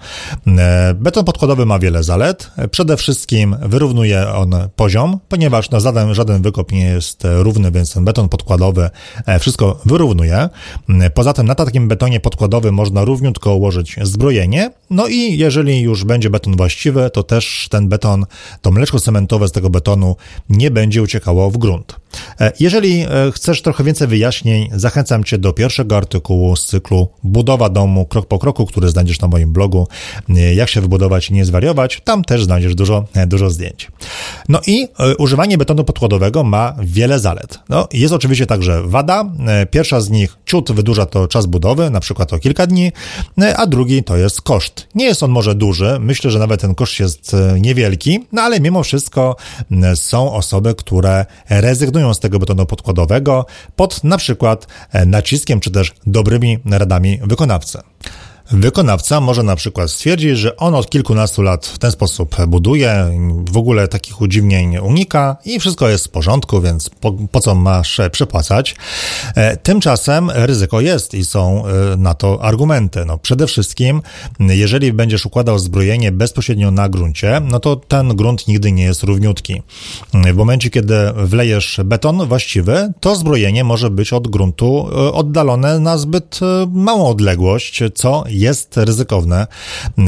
E, 0.47 0.93
beton 0.93 1.25
podkładowy 1.25 1.65
ma 1.65 1.79
wiele 1.79 2.03
zalet. 2.03 2.51
Przede 2.71 2.97
wszystkim 2.97 3.55
wyrównuje 3.61 4.27
on 4.29 4.55
poziom, 4.75 5.19
ponieważ 5.29 5.69
żaden, 5.77 6.13
żaden 6.13 6.41
wykop 6.41 6.71
nie 6.71 6.85
jest 6.85 7.23
równy, 7.23 7.71
więc 7.71 7.93
ten 7.93 8.05
beton 8.05 8.29
podkładowy 8.29 8.89
e, 9.25 9.39
wszystko 9.39 9.79
wyrównuje. 9.85 10.49
Poza 11.13 11.33
tym 11.33 11.47
na 11.47 11.55
takim 11.55 11.87
betonie 11.87 12.19
podkładowym 12.19 12.75
można 12.75 13.05
równiutko 13.05 13.55
ułożyć 13.55 13.95
zbrojenie 14.01 14.71
No 14.89 15.07
i 15.07 15.37
jeżeli 15.37 15.81
już 15.81 16.03
będzie 16.03 16.29
beton 16.29 16.57
właściwy, 16.57 17.09
to 17.09 17.23
też 17.23 17.67
ten 17.71 17.89
beton, 17.89 18.25
to 18.61 18.71
mleczko 18.71 18.99
cementowe 18.99 19.47
z 19.47 19.51
tego 19.51 19.69
betonu 19.69 20.15
nie 20.49 20.71
będzie 20.71 21.01
uciekało 21.01 21.51
w 21.51 21.57
grunt. 21.57 21.95
E, 22.41 22.51
jeżeli 22.59 23.01
e, 23.01 23.07
chcesz 23.31 23.61
trochę 23.61 23.83
więcej 23.83 24.07
wyjaśnień, 24.07 24.69
zachęcam 24.73 25.23
Cię 25.23 25.37
do 25.37 25.53
pierwszego 25.53 25.97
artykułu 25.97 26.55
z 26.55 26.65
cyklu 26.65 27.09
Budowa 27.23 27.69
domu 27.69 28.05
krok 28.05 28.27
po 28.27 28.39
kroku, 28.39 28.65
który 28.65 28.89
znajdziesz 28.89 29.19
na 29.19 29.27
moim 29.27 29.53
blogu. 29.53 29.87
E, 30.29 30.55
jak 30.55 30.69
się 30.69 30.81
wybudować 30.81 31.29
i 31.29 31.33
nie 31.33 31.45
zwariować, 31.45 32.01
tam 32.03 32.23
też 32.23 32.43
znajdziesz 32.43 32.75
dużo, 32.75 33.05
dużo 33.27 33.49
zdjęć. 33.49 33.91
No 34.49 34.59
i 34.67 34.87
używanie 35.17 35.57
betonu 35.57 35.83
podkładowego 35.83 36.43
ma 36.43 36.75
wiele 36.79 37.19
zalet. 37.19 37.59
No, 37.69 37.87
jest 37.93 38.13
oczywiście 38.13 38.45
także 38.45 38.83
wada. 38.83 39.25
Pierwsza 39.71 40.01
z 40.01 40.09
nich 40.09 40.37
ciut 40.45 40.71
wydłuża 40.71 41.05
to 41.05 41.27
czas 41.27 41.45
budowy, 41.45 41.89
na 41.89 41.99
przykład 41.99 42.33
o 42.33 42.39
kilka 42.39 42.67
dni, 42.67 42.91
a 43.55 43.67
drugi 43.67 44.03
to 44.03 44.17
jest 44.17 44.41
koszt. 44.41 44.87
Nie 44.95 45.05
jest 45.05 45.23
on 45.23 45.31
może 45.31 45.55
duży, 45.55 45.97
myślę, 45.99 46.31
że 46.31 46.39
nawet 46.39 46.61
ten 46.61 46.75
koszt 46.75 46.99
jest 46.99 47.35
niewielki, 47.59 48.19
no 48.31 48.41
ale 48.41 48.59
mimo 48.59 48.83
wszystko 48.83 49.35
są 49.95 50.33
osoby, 50.33 50.75
które 50.75 51.25
rezygnują 51.49 52.04
z 52.13 52.19
tego 52.19 52.39
betonu 52.39 52.65
podkładowego 52.65 53.45
pod 53.75 54.03
na 54.03 54.17
przykład 54.17 54.67
e, 54.91 55.05
naciskiem 55.05 55.59
czy 55.59 55.71
też 55.71 55.93
dobrymi 56.05 56.59
radami 56.65 57.19
wykonawcy. 57.23 57.79
Wykonawca 58.51 59.21
może 59.21 59.43
na 59.43 59.55
przykład 59.55 59.91
stwierdzić, 59.91 60.37
że 60.37 60.57
on 60.57 60.75
od 60.75 60.89
kilkunastu 60.89 61.41
lat 61.41 61.65
w 61.65 61.77
ten 61.77 61.91
sposób 61.91 62.35
buduje, 62.47 63.19
w 63.51 63.57
ogóle 63.57 63.87
takich 63.87 64.21
udziwnień 64.21 64.77
unika 64.77 65.37
i 65.45 65.59
wszystko 65.59 65.89
jest 65.89 66.07
w 66.07 66.09
porządku, 66.09 66.61
więc 66.61 66.89
po, 66.89 67.11
po 67.31 67.39
co 67.39 67.55
masz 67.55 68.01
przepłacać? 68.11 68.75
E, 69.35 69.57
tymczasem 69.57 70.31
ryzyko 70.33 70.81
jest 70.81 71.13
i 71.13 71.25
są 71.25 71.63
e, 71.65 71.97
na 71.97 72.13
to 72.13 72.43
argumenty. 72.43 73.05
No, 73.05 73.17
przede 73.17 73.47
wszystkim, 73.47 74.01
jeżeli 74.39 74.93
będziesz 74.93 75.25
układał 75.25 75.59
zbrojenie 75.59 76.11
bezpośrednio 76.11 76.71
na 76.71 76.89
gruncie, 76.89 77.41
no 77.43 77.59
to 77.59 77.75
ten 77.75 78.15
grunt 78.15 78.47
nigdy 78.47 78.71
nie 78.71 78.83
jest 78.83 79.03
równiutki. 79.03 79.61
W 80.13 80.35
momencie, 80.35 80.69
kiedy 80.69 80.95
wlejesz 81.15 81.79
beton 81.85 82.27
właściwy, 82.27 82.93
to 82.99 83.15
zbrojenie 83.15 83.63
może 83.63 83.89
być 83.89 84.13
od 84.13 84.27
gruntu 84.27 84.87
e, 84.91 85.13
oddalone 85.13 85.79
na 85.79 85.97
zbyt 85.97 86.39
małą 86.73 87.07
odległość, 87.07 87.83
co 87.95 88.23
jest 88.39 88.77
ryzykowne, 88.77 89.47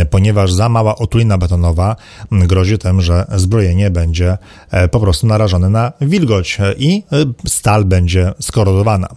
ponieważ 0.09 0.53
za 0.53 0.69
mała 0.69 0.95
otulina 0.95 1.37
betonowa 1.37 1.95
grozi 2.31 2.77
tym, 2.77 3.01
że 3.01 3.25
zbrojenie 3.35 3.91
będzie 3.91 4.37
e, 4.71 4.87
po 4.87 4.99
prostu 4.99 5.27
narażone 5.27 5.69
na 5.69 5.91
wilgoć 6.01 6.57
i 6.77 7.03
e, 7.11 7.49
stal 7.49 7.85
będzie 7.85 8.33
skorodowana. 8.39 9.07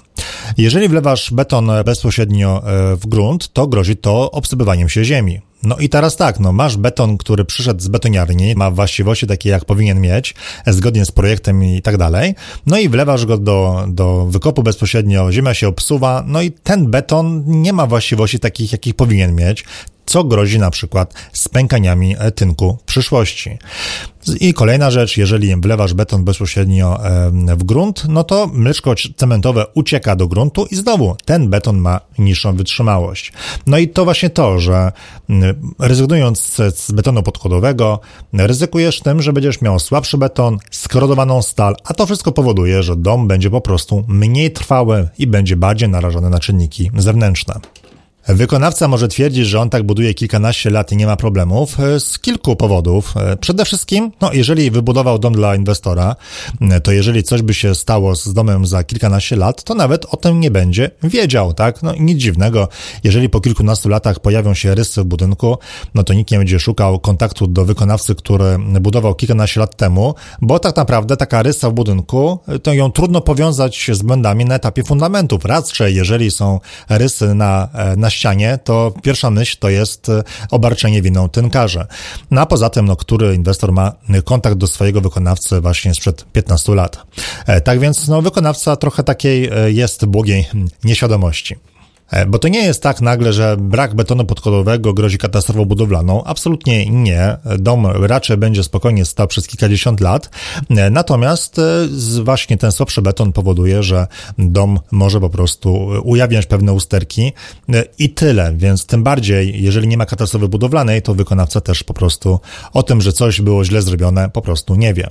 Jeżeli 0.59 0.89
wlewasz 0.89 1.33
beton 1.33 1.71
bezpośrednio 1.85 2.63
e, 2.67 2.97
w 2.97 3.07
grunt, 3.07 3.53
to 3.53 3.67
grozi 3.67 3.97
to 3.97 4.31
obsypywaniem 4.31 4.89
się 4.89 5.05
ziemi. 5.05 5.50
No 5.63 5.77
i 5.77 5.89
teraz 5.89 6.17
tak, 6.17 6.41
no 6.41 6.53
masz 6.53 6.77
beton, 6.77 7.19
który 7.19 7.45
przyszedł 7.45 7.81
z 7.81 7.89
betoniarni, 7.89 8.55
ma 8.57 8.71
właściwości 8.71 9.27
takie, 9.27 9.51
jak 9.51 9.65
powinien 9.65 10.01
mieć, 10.01 10.35
zgodnie 10.67 11.05
z 11.05 11.11
projektem 11.11 11.65
i 11.65 11.83
tak 11.83 11.97
dalej, 11.97 12.35
no 12.67 12.79
i 12.79 12.89
wlewasz 12.89 13.27
go 13.27 13.39
do, 13.39 13.85
do 13.89 14.27
wykopu 14.27 14.63
bezpośrednio, 14.63 15.33
ziemia 15.33 15.55
się 15.55 15.69
obsuwa, 15.69 16.25
no 16.27 16.43
i 16.43 16.51
ten 16.51 16.91
beton 16.91 17.45
nie 17.47 17.73
ma 17.73 17.87
właściwości 17.87 18.41
takich, 18.41 18.73
jakich 18.73 18.95
powinien 18.95 19.35
mieć, 19.35 19.65
co 20.11 20.25
grozi 20.25 20.59
na 20.59 20.71
przykład 20.71 21.15
spękaniami 21.33 22.17
tynku 22.35 22.79
w 22.81 22.85
przyszłości. 22.85 23.59
I 24.41 24.55
kolejna 24.55 24.91
rzecz, 24.91 25.17
jeżeli 25.17 25.57
wlewasz 25.57 25.95
beton 25.95 26.25
bezpośrednio 26.25 27.01
w 27.33 27.65
grunt, 27.65 28.05
no 28.09 28.25
to 28.25 28.47
mleczko 28.53 28.95
cementowe 29.17 29.67
ucieka 29.75 30.17
do 30.17 30.29
gruntu 30.29 30.67
i 30.71 30.77
znowu 30.77 31.17
ten 31.25 31.51
beton 31.51 31.79
ma 31.79 32.01
niższą 32.19 32.57
wytrzymałość. 32.57 33.33
No 33.67 33.79
i 33.79 33.89
to 33.89 34.05
właśnie 34.05 34.31
to, 34.31 34.59
że 34.59 34.93
rezygnując 35.79 36.57
z 36.75 36.93
betonu 36.93 37.23
podkładowego, 37.23 38.01
ryzykujesz 38.33 39.01
tym, 39.01 39.23
że 39.23 39.33
będziesz 39.33 39.61
miał 39.61 39.79
słabszy 39.79 40.19
beton, 40.19 40.59
skorodowaną 40.71 41.43
stal, 41.43 41.77
a 41.85 41.95
to 41.95 42.07
wszystko 42.07 42.33
powoduje, 42.33 42.83
że 42.83 42.97
dom 42.97 43.29
będzie 43.29 43.51
po 43.51 43.61
prostu 43.61 44.05
mniej 44.09 44.51
trwały 44.53 45.09
i 45.19 45.27
będzie 45.27 45.57
bardziej 45.57 45.89
narażony 45.89 46.31
na 46.31 46.41
czynniki 46.41 46.91
zewnętrzne. 46.97 47.55
Wykonawca 48.29 48.89
może 48.89 49.09
twierdzić, 49.09 49.47
że 49.47 49.61
on 49.61 49.71
tak 49.71 49.83
buduje 49.83 50.15
kilkanaście 50.15 50.71
lat 50.71 50.93
i 50.93 50.97
nie 50.97 51.07
ma 51.07 51.17
problemów 51.17 51.81
e, 51.81 52.01
z 52.01 52.19
kilku 52.19 52.57
powodów. 52.57 53.15
E, 53.17 53.37
przede 53.37 53.65
wszystkim, 53.65 54.13
no, 54.21 54.33
jeżeli 54.33 54.71
wybudował 54.71 55.19
dom 55.19 55.33
dla 55.33 55.57
inwestora, 55.57 56.17
e, 56.61 56.81
to 56.81 56.93
jeżeli 56.93 57.23
coś 57.23 57.43
by 57.43 57.55
się 57.55 57.75
stało 57.75 58.17
z 58.17 58.33
domem 58.33 58.67
za 58.67 58.85
kilkanaście 58.85 59.37
lat, 59.37 59.65
to 59.65 59.75
nawet 59.75 60.07
o 60.11 60.17
tym 60.17 60.41
nie 60.41 60.51
będzie 60.51 60.91
wiedział, 61.03 61.53
tak? 61.53 61.83
No 61.83 61.95
nic 61.95 62.19
dziwnego, 62.19 62.69
jeżeli 63.05 63.29
po 63.29 63.41
kilkunastu 63.41 63.89
latach 63.89 64.21
pojawią 64.21 64.55
się 64.55 64.75
rysy 64.75 65.03
w 65.03 65.05
budynku, 65.05 65.59
no 65.95 66.03
to 66.03 66.15
nikt 66.15 66.31
nie 66.31 66.39
będzie 66.39 66.61
szukał 66.61 66.99
kontaktu 66.99 67.47
do 67.47 67.65
wykonawcy, 67.65 68.15
który 68.15 68.59
budował 68.81 69.15
kilkanaście 69.15 69.61
lat 69.61 69.77
temu, 69.77 70.15
bo 70.43 70.59
tak 70.59 70.77
naprawdę 70.77 71.17
taka 71.17 71.43
rysa 71.43 71.71
w 71.71 71.73
budynku, 71.73 72.39
to 72.63 72.73
ją 72.73 72.93
trudno 72.93 73.21
powiązać 73.21 73.91
z 73.93 74.03
błędami 74.03 74.45
na 74.45 74.55
etapie 74.55 74.83
fundamentów. 74.83 75.45
Raczej, 75.45 75.95
jeżeli 75.95 76.31
są 76.31 76.61
rysy 76.89 77.35
na, 77.35 77.69
na 77.97 78.11
ścianie, 78.21 78.59
to 78.65 78.93
pierwsza 79.03 79.31
myśl 79.31 79.57
to 79.61 79.69
jest 79.69 80.09
e, 80.09 80.23
obarczenie 80.51 81.03
winą 81.03 81.29
tynkarza. 81.29 81.87
No 82.31 82.41
a 82.41 82.47
poza 82.47 82.71
tym, 82.71 82.87
no, 82.87 82.97
który 82.97 83.35
inwestor 83.35 83.73
ma 83.73 83.93
kontakt 84.25 84.57
do 84.57 84.67
swojego 84.67 85.01
wykonawcy 85.01 85.61
właśnie 85.61 85.95
sprzed 85.95 86.25
15 86.33 86.75
lat. 86.75 87.07
E, 87.47 87.61
tak 87.61 87.81
więc, 87.81 88.09
no, 88.09 88.23
wykonawca 88.23 88.77
trochę 88.77 89.03
takiej 89.03 89.49
e, 89.53 89.73
jest 89.73 90.07
błogiej 90.07 90.49
nieświadomości. 90.85 91.57
E, 92.11 92.27
bo 92.27 92.39
to 92.39 92.49
nie 92.49 92.65
jest 92.65 92.83
tak 92.83 93.01
nagle, 93.01 93.33
że 93.33 93.57
brak 93.57 93.95
betonu 93.95 94.25
podkładowego 94.25 94.95
grozi 94.95 95.19
katastrofą 95.19 95.65
budowlaną. 95.65 96.25
Absolutnie 96.25 96.87
nie. 96.87 97.37
Dom 97.59 97.87
raczej 97.87 98.37
będzie 98.37 98.65
spokojnie 98.65 99.05
stał 99.05 99.27
przez 99.27 99.47
kilkadziesiąt 99.47 100.01
lat. 100.01 100.31
E, 100.71 100.91
natomiast 100.91 101.59
e, 101.59 101.63
właśnie 102.23 102.57
ten 102.57 102.73
słabszy 102.73 103.03
beton 103.03 103.33
powoduje, 103.33 103.83
że 103.83 104.07
dom 104.39 104.81
może 104.91 105.21
po 105.21 105.31
prostu 105.31 105.91
ujawniać 106.05 106.47
pewne 106.47 106.73
usterki 106.73 107.33
i 107.99 108.11
tyle. 108.11 108.55
Więc 108.57 108.87
tym 108.87 109.03
bardziej, 109.03 109.63
jeżeli 109.63 109.89
nie 109.89 109.97
ma 109.97 110.07
katastrofy 110.07 110.49
budowlanej, 110.49 111.03
to 111.03 111.15
wykonawca 111.15 111.61
też 111.61 111.85
po 111.85 111.95
prostu 111.95 112.41
o 112.73 112.83
tym, 112.83 113.01
że 113.01 113.13
coś 113.13 113.41
było 113.41 113.65
źle 113.65 113.83
zrobione, 113.83 114.31
po 114.31 114.43
prostu 114.43 114.75
nie 114.75 114.95
wie. 114.95 115.11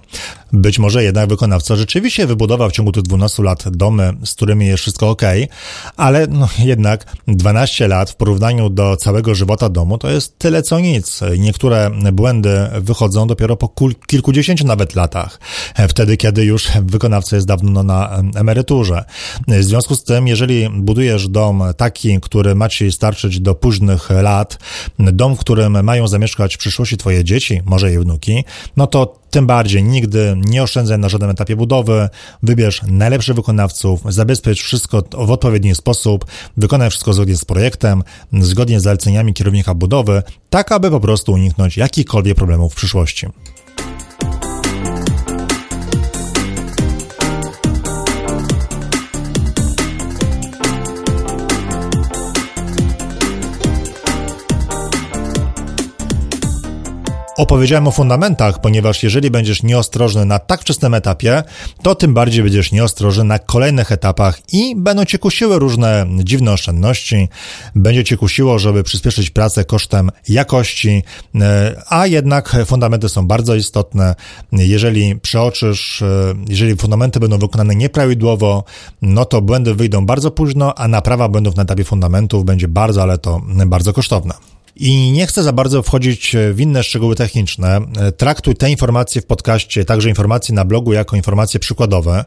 Być 0.54 0.80
może 0.80 1.04
jednak 1.04 1.30
wykonawca 1.30 1.76
rzeczywiście 1.76 2.28
wybudował 2.28 2.70
w 2.70 2.72
ciągu 2.72 2.92
tych 2.92 3.04
12 3.04 3.44
lat 3.44 3.70
domy, 3.70 4.14
z 4.26 4.34
którymi 4.34 4.68
jest 4.68 4.82
wszystko 4.82 5.10
ok, 5.10 5.22
ale 5.98 6.28
no 6.28 6.50
jednak 6.60 6.89
jednak 6.90 7.16
12 7.28 7.88
lat 7.88 8.10
w 8.10 8.16
porównaniu 8.16 8.70
do 8.70 8.98
całego 8.98 9.36
żywota 9.36 9.70
domu 9.70 9.98
to 9.98 10.10
jest 10.10 10.40
tyle 10.40 10.64
co 10.64 10.80
nic. 10.80 11.20
Niektóre 11.38 11.92
błędy 12.14 12.50
wychodzą 12.82 13.28
dopiero 13.28 13.58
po 13.58 13.74
kilkudziesięciu 14.08 14.68
nawet 14.68 14.96
latach, 14.96 15.40
wtedy 15.90 16.18
kiedy 16.18 16.46
już 16.46 16.68
wykonawca 16.82 17.36
jest 17.36 17.48
dawno 17.48 17.84
na 17.84 18.22
emeryturze. 18.36 19.06
W 19.48 19.64
związku 19.64 19.96
z 19.96 20.04
tym, 20.04 20.28
jeżeli 20.28 20.70
budujesz 20.70 21.28
dom 21.28 21.64
taki, 21.78 22.20
który 22.22 22.56
ma 22.56 22.70
ci 22.70 22.92
starczyć 22.92 23.40
do 23.40 23.56
późnych 23.56 24.10
lat, 24.10 24.60
dom, 25.00 25.36
w 25.36 25.40
którym 25.40 25.84
mają 25.84 26.08
zamieszkać 26.08 26.56
w 26.56 26.58
przyszłości 26.58 26.98
twoje 26.98 27.24
dzieci, 27.24 27.62
może 27.66 27.94
i 27.94 27.98
wnuki, 28.00 28.44
no 28.78 28.88
to 28.88 29.19
tym 29.30 29.48
bardziej 29.48 29.84
nigdy 29.84 30.36
nie 30.38 30.64
oszczędzaj 30.64 31.00
na 31.00 31.10
żadnym 31.10 31.30
etapie 31.30 31.56
budowy, 31.56 32.10
wybierz 32.44 32.82
najlepszych 32.88 33.36
wykonawców, 33.36 34.02
zabezpiecz 34.10 34.62
wszystko 34.62 35.04
w 35.12 35.32
odpowiedni 35.32 35.76
sposób, 35.76 36.26
wykonaj 36.58 36.90
wszystko 36.90 37.14
zgodnie 37.14 37.38
z 37.38 37.46
projektem, 37.46 38.04
zgodnie 38.34 38.80
z 38.80 38.84
zaleceniami 38.84 39.34
kierownika 39.34 39.74
budowy, 39.74 40.24
tak 40.50 40.72
aby 40.72 40.92
po 40.92 41.00
prostu 41.00 41.32
uniknąć 41.32 41.78
jakichkolwiek 41.78 42.36
problemów 42.36 42.74
w 42.74 42.76
przyszłości. 42.76 43.28
Opowiedziałem 57.40 57.88
o 57.88 57.92
fundamentach, 57.92 58.62
ponieważ 58.62 59.04
jeżeli 59.04 59.32
będziesz 59.32 59.64
nieostrożny 59.64 60.26
na 60.26 60.40
tak 60.40 60.62
wczesnym 60.62 60.94
etapie, 60.94 61.44
to 61.84 61.96
tym 61.96 62.14
bardziej 62.14 62.44
będziesz 62.44 62.72
nieostrożny 62.72 63.24
na 63.24 63.40
kolejnych 63.40 63.92
etapach 63.92 64.40
i 64.54 64.76
będą 64.76 65.06
cię 65.06 65.20
kusiły 65.20 65.60
różne 65.60 66.06
dziwne 66.24 66.52
oszczędności, 66.52 67.30
będzie 67.76 68.04
cię 68.04 68.18
kusiło, 68.18 68.60
żeby 68.60 68.84
przyspieszyć 68.84 69.30
pracę 69.30 69.66
kosztem 69.66 70.12
jakości, 70.30 71.04
e, 71.36 71.82
a 71.90 72.08
jednak 72.08 72.56
fundamenty 72.66 73.10
są 73.10 73.28
bardzo 73.28 73.56
istotne. 73.56 74.16
Jeżeli 74.52 75.16
przeoczysz, 75.16 76.02
e, 76.02 76.34
jeżeli 76.50 76.76
fundamenty 76.76 77.20
będą 77.20 77.38
wykonane 77.38 77.76
nieprawidłowo, 77.76 78.64
no 79.02 79.26
to 79.26 79.42
błędy 79.42 79.76
wyjdą 79.76 80.06
bardzo 80.06 80.32
późno, 80.32 80.76
a 80.76 80.88
naprawa 80.88 81.30
błędów 81.30 81.56
na 81.56 81.64
etapie 81.64 81.84
fundamentów 81.84 82.46
będzie 82.46 82.68
bardzo, 82.68 83.02
ale 83.02 83.18
to 83.18 83.42
bardzo 83.66 83.94
kosztowna. 83.94 84.59
I 84.82 85.12
nie 85.12 85.28
chcę 85.28 85.44
za 85.44 85.54
bardzo 85.54 85.84
wchodzić 85.84 86.36
w 86.54 86.60
inne 86.60 86.84
szczegóły 86.84 87.16
techniczne. 87.16 87.82
Traktuj 88.18 88.56
te 88.56 88.72
informacje 88.72 89.22
w 89.22 89.26
podcaście, 89.26 89.86
także 89.86 90.10
informacje 90.10 90.56
na 90.56 90.66
blogu 90.66 90.94
jako 90.94 91.16
informacje 91.16 91.60
przykładowe. 91.60 92.26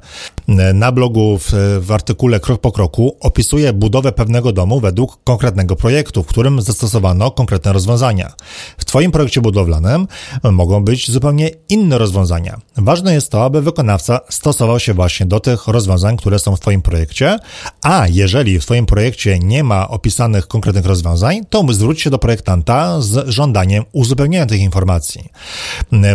Na 0.75 0.93
blogu 0.93 1.39
w, 1.39 1.51
w 1.81 1.93
artykule 1.93 2.41
Krok 2.41 2.61
po 2.61 2.73
kroku 2.73 3.17
opisuję 3.21 3.73
budowę 3.73 4.13
pewnego 4.13 4.53
domu 4.53 4.81
według 4.81 5.25
konkretnego 5.25 5.77
projektu, 5.77 6.23
w 6.23 6.27
którym 6.27 6.63
zastosowano 6.63 7.31
konkretne 7.31 7.73
rozwiązania. 7.73 8.33
W 8.79 8.85
Twoim 8.85 9.11
projekcie 9.11 9.41
budowlanym 9.41 10.09
mogą 10.45 10.85
być 10.85 11.11
zupełnie 11.11 11.51
inne 11.69 11.99
rozwiązania. 11.99 12.61
Ważne 12.77 13.15
jest 13.15 13.31
to, 13.31 13.45
aby 13.45 13.63
wykonawca 13.63 14.21
stosował 14.29 14.81
się 14.81 14.95
właśnie 14.95 15.27
do 15.27 15.41
tych 15.41 15.69
rozwiązań, 15.69 16.17
które 16.17 16.39
są 16.39 16.57
w 16.57 16.61
Twoim 16.61 16.83
projekcie, 16.83 17.39
a 17.83 18.09
jeżeli 18.09 18.61
w 18.61 18.65
Twoim 18.65 18.87
projekcie 18.87 19.39
nie 19.39 19.65
ma 19.65 19.89
opisanych 19.89 20.49
konkretnych 20.49 20.87
rozwiązań, 20.87 21.41
to 21.51 21.67
zwróć 21.71 22.03
się 22.03 22.11
do 22.11 22.19
projektanta 22.43 23.01
z 23.01 23.29
żądaniem 23.29 23.85
uzupełnienia 23.93 24.47
tych 24.47 24.61
informacji. 24.61 25.29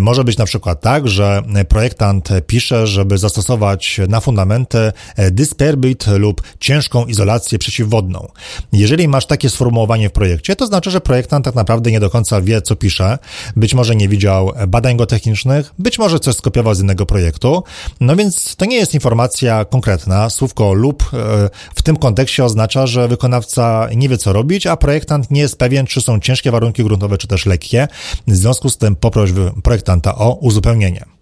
Może 0.01 0.23
być 0.23 0.37
na 0.37 0.45
przykład 0.45 0.81
tak, 0.81 1.07
że 1.07 1.43
projektant 1.69 2.29
pisze, 2.47 2.87
żeby 2.87 3.17
zastosować 3.17 4.01
na 4.07 4.19
fundamenty 4.19 4.91
dysperbit 5.31 6.07
lub 6.07 6.41
ciężką 6.59 7.05
izolację 7.05 7.59
przeciwwodną. 7.59 8.27
Jeżeli 8.73 9.07
masz 9.07 9.25
takie 9.25 9.49
sformułowanie 9.49 10.09
w 10.09 10.11
projekcie, 10.11 10.55
to 10.55 10.67
znaczy, 10.67 10.91
że 10.91 11.01
projektant 11.01 11.45
tak 11.45 11.55
naprawdę 11.55 11.91
nie 11.91 11.99
do 11.99 12.09
końca 12.09 12.41
wie, 12.41 12.61
co 12.61 12.75
pisze, 12.75 13.17
być 13.55 13.73
może 13.73 13.95
nie 13.95 14.09
widział 14.09 14.51
badań 14.67 14.97
technicznych, 15.07 15.73
być 15.79 15.99
może 15.99 16.19
coś 16.19 16.35
skopiował 16.35 16.75
z 16.75 16.79
innego 16.79 17.05
projektu, 17.05 17.63
no 17.99 18.15
więc 18.15 18.55
to 18.55 18.65
nie 18.65 18.77
jest 18.77 18.93
informacja 18.93 19.65
konkretna. 19.65 20.29
Słówko 20.29 20.73
lub 20.73 21.03
e, 21.03 21.49
w 21.75 21.81
tym 21.81 21.97
kontekście 21.97 22.45
oznacza, 22.45 22.87
że 22.87 23.07
wykonawca 23.07 23.87
nie 23.95 24.09
wie, 24.09 24.17
co 24.17 24.33
robić, 24.33 24.67
a 24.67 24.77
projektant 24.77 25.31
nie 25.31 25.41
jest 25.41 25.57
pewien, 25.57 25.85
czy 25.85 26.01
są 26.01 26.16
ciężkie 26.21 26.51
warunki 26.51 26.83
gruntowe, 26.83 27.17
czy 27.17 27.27
też 27.27 27.45
lekkie. 27.45 27.87
W 28.27 28.35
związku 28.35 28.69
z 28.69 28.77
tym 28.77 28.95
poproś 28.95 29.31
projektanta 29.63 30.15
o 30.15 30.33
uzupełnienie. 30.33 31.16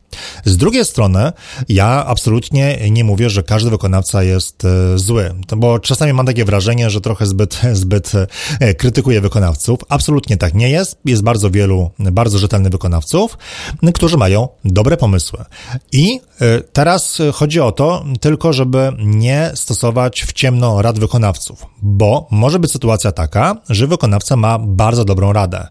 Z 0.46 0.58
drugiej 0.58 0.86
strony, 0.86 1.32
ja 1.70 2.06
absolutnie 2.06 2.78
nie 2.92 3.04
mówię, 3.04 3.30
że 3.30 3.44
każdy 3.44 3.70
wykonawca 3.70 4.24
jest 4.24 4.66
e, 4.66 4.98
zły, 4.98 5.34
bo 5.58 5.80
czasami 5.80 6.14
mam 6.14 6.26
takie 6.26 6.46
wrażenie, 6.46 6.90
że 6.90 7.02
trochę 7.02 7.26
zbyt, 7.26 7.62
zbyt 7.84 8.12
e, 8.60 8.74
krytykuję 8.74 9.22
wykonawców. 9.22 9.80
Absolutnie 9.90 10.38
tak 10.38 10.54
nie 10.54 10.70
jest. 10.70 10.98
Jest 11.06 11.24
bardzo 11.24 11.52
wielu 11.52 11.92
bardzo 12.00 12.38
rzetelnych 12.38 12.72
wykonawców, 12.72 13.38
którzy 13.94 14.18
mają 14.18 14.48
dobre 14.66 14.98
pomysły. 14.98 15.46
I 15.92 16.20
e, 16.42 16.62
teraz 16.62 17.18
chodzi 17.34 17.60
o 17.60 17.72
to 17.72 18.06
tylko, 18.22 18.54
żeby 18.54 18.92
nie 19.00 19.52
stosować 19.56 20.24
w 20.24 20.34
ciemno 20.34 20.82
rad 20.82 21.00
wykonawców, 21.00 21.66
bo 21.82 22.28
może 22.32 22.60
być 22.60 22.72
sytuacja 22.72 23.12
taka, 23.12 23.56
że 23.70 23.88
wykonawca 23.88 24.36
ma 24.36 24.60
bardzo 24.60 25.06
dobrą 25.06 25.34
radę. 25.34 25.68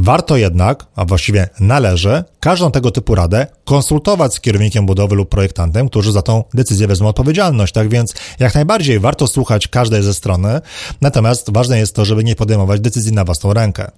Warto 0.00 0.36
jednak, 0.36 0.86
a 0.96 1.04
właściwie 1.04 1.48
należy, 1.60 2.24
każdą 2.40 2.70
tego 2.70 2.90
typu 2.90 3.14
radę 3.14 3.46
konsultować 3.64 4.34
z 4.34 4.40
kierownikiem 4.40 4.86
budowy 4.86 5.16
lub 5.16 5.28
projektantem, 5.28 5.88
którzy 5.88 6.12
za 6.12 6.22
tą 6.22 6.44
decyzję 6.54 6.86
wezmą 6.86 7.08
odpowiedzialność. 7.08 7.72
Tak 7.72 7.88
więc 7.88 8.14
jak 8.38 8.54
najbardziej 8.54 9.00
warto 9.00 9.26
słuchać 9.26 9.68
każdej 9.68 10.02
ze 10.02 10.14
strony, 10.14 10.60
natomiast 11.00 11.52
ważne 11.52 11.78
jest 11.78 11.94
to, 11.94 12.04
żeby 12.04 12.24
nie 12.24 12.36
podejmować 12.36 12.80
decyzji 12.80 13.12
na 13.12 13.24
własną 13.24 13.52
rękę. 13.52 13.90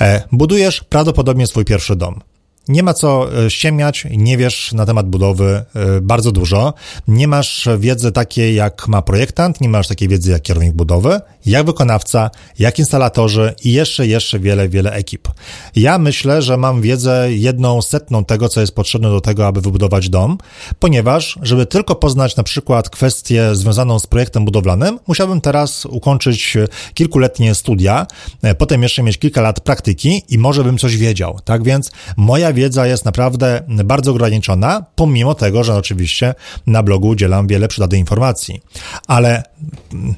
E, 0.00 0.22
budujesz 0.32 0.80
prawdopodobnie 0.80 1.46
swój 1.46 1.64
pierwszy 1.64 1.96
dom. 1.96 2.20
Nie 2.68 2.82
ma 2.82 2.94
co 2.94 3.38
e, 3.44 3.50
ściemniać, 3.50 4.06
nie 4.10 4.36
wiesz 4.36 4.72
na 4.72 4.86
temat 4.86 5.08
budowy 5.08 5.64
e, 5.74 6.00
bardzo 6.00 6.32
dużo, 6.32 6.74
nie 7.08 7.28
masz 7.28 7.68
wiedzy 7.78 8.12
takiej 8.12 8.54
jak 8.54 8.88
ma 8.88 9.02
projektant, 9.02 9.60
nie 9.60 9.68
masz 9.68 9.88
takiej 9.88 10.08
wiedzy 10.08 10.30
jak 10.30 10.42
kierownik 10.42 10.72
budowy, 10.72 11.20
jak 11.46 11.66
wykonawca, 11.66 12.30
jak 12.58 12.78
instalatorzy 12.78 13.54
i 13.64 13.72
jeszcze, 13.72 14.06
jeszcze 14.06 14.38
wiele, 14.38 14.68
wiele 14.68 14.92
ekip. 14.92 15.28
Ja 15.76 15.98
myślę, 15.98 16.42
że 16.42 16.56
mam 16.56 16.80
wiedzę 16.80 17.32
jedną 17.32 17.82
setną 17.82 18.24
tego, 18.24 18.48
co 18.48 18.60
jest 18.60 18.74
potrzebne 18.74 19.08
do 19.08 19.20
tego, 19.20 19.46
aby 19.46 19.60
wybudować 19.60 20.08
dom, 20.08 20.38
ponieważ, 20.80 21.38
żeby 21.42 21.66
tylko 21.66 21.94
poznać 21.94 22.36
na 22.36 22.42
przykład 22.42 22.90
kwestię 22.90 23.54
związaną 23.54 23.98
z 23.98 24.06
projektem 24.06 24.44
budowlanym, 24.44 24.98
musiałbym 25.06 25.40
teraz 25.40 25.86
ukończyć 25.86 26.56
kilkuletnie 26.94 27.54
studia, 27.54 28.06
e, 28.42 28.54
potem 28.54 28.82
jeszcze 28.82 29.02
mieć 29.02 29.18
kilka 29.18 29.40
lat 29.40 29.60
praktyki 29.60 30.22
i 30.28 30.38
może 30.38 30.64
bym 30.64 30.78
coś 30.78 30.96
wiedział. 30.96 31.40
Tak 31.44 31.64
więc 31.64 31.90
moja 32.16 32.52
wiedza 32.56 32.86
jest 32.86 33.04
naprawdę 33.04 33.62
bardzo 33.84 34.10
ograniczona, 34.10 34.84
pomimo 34.94 35.34
tego, 35.34 35.64
że 35.64 35.74
oczywiście 35.74 36.34
na 36.66 36.82
blogu 36.82 37.08
udzielam 37.08 37.46
wiele 37.46 37.68
przydatnych 37.68 38.00
informacji. 38.00 38.62
Ale 39.06 39.42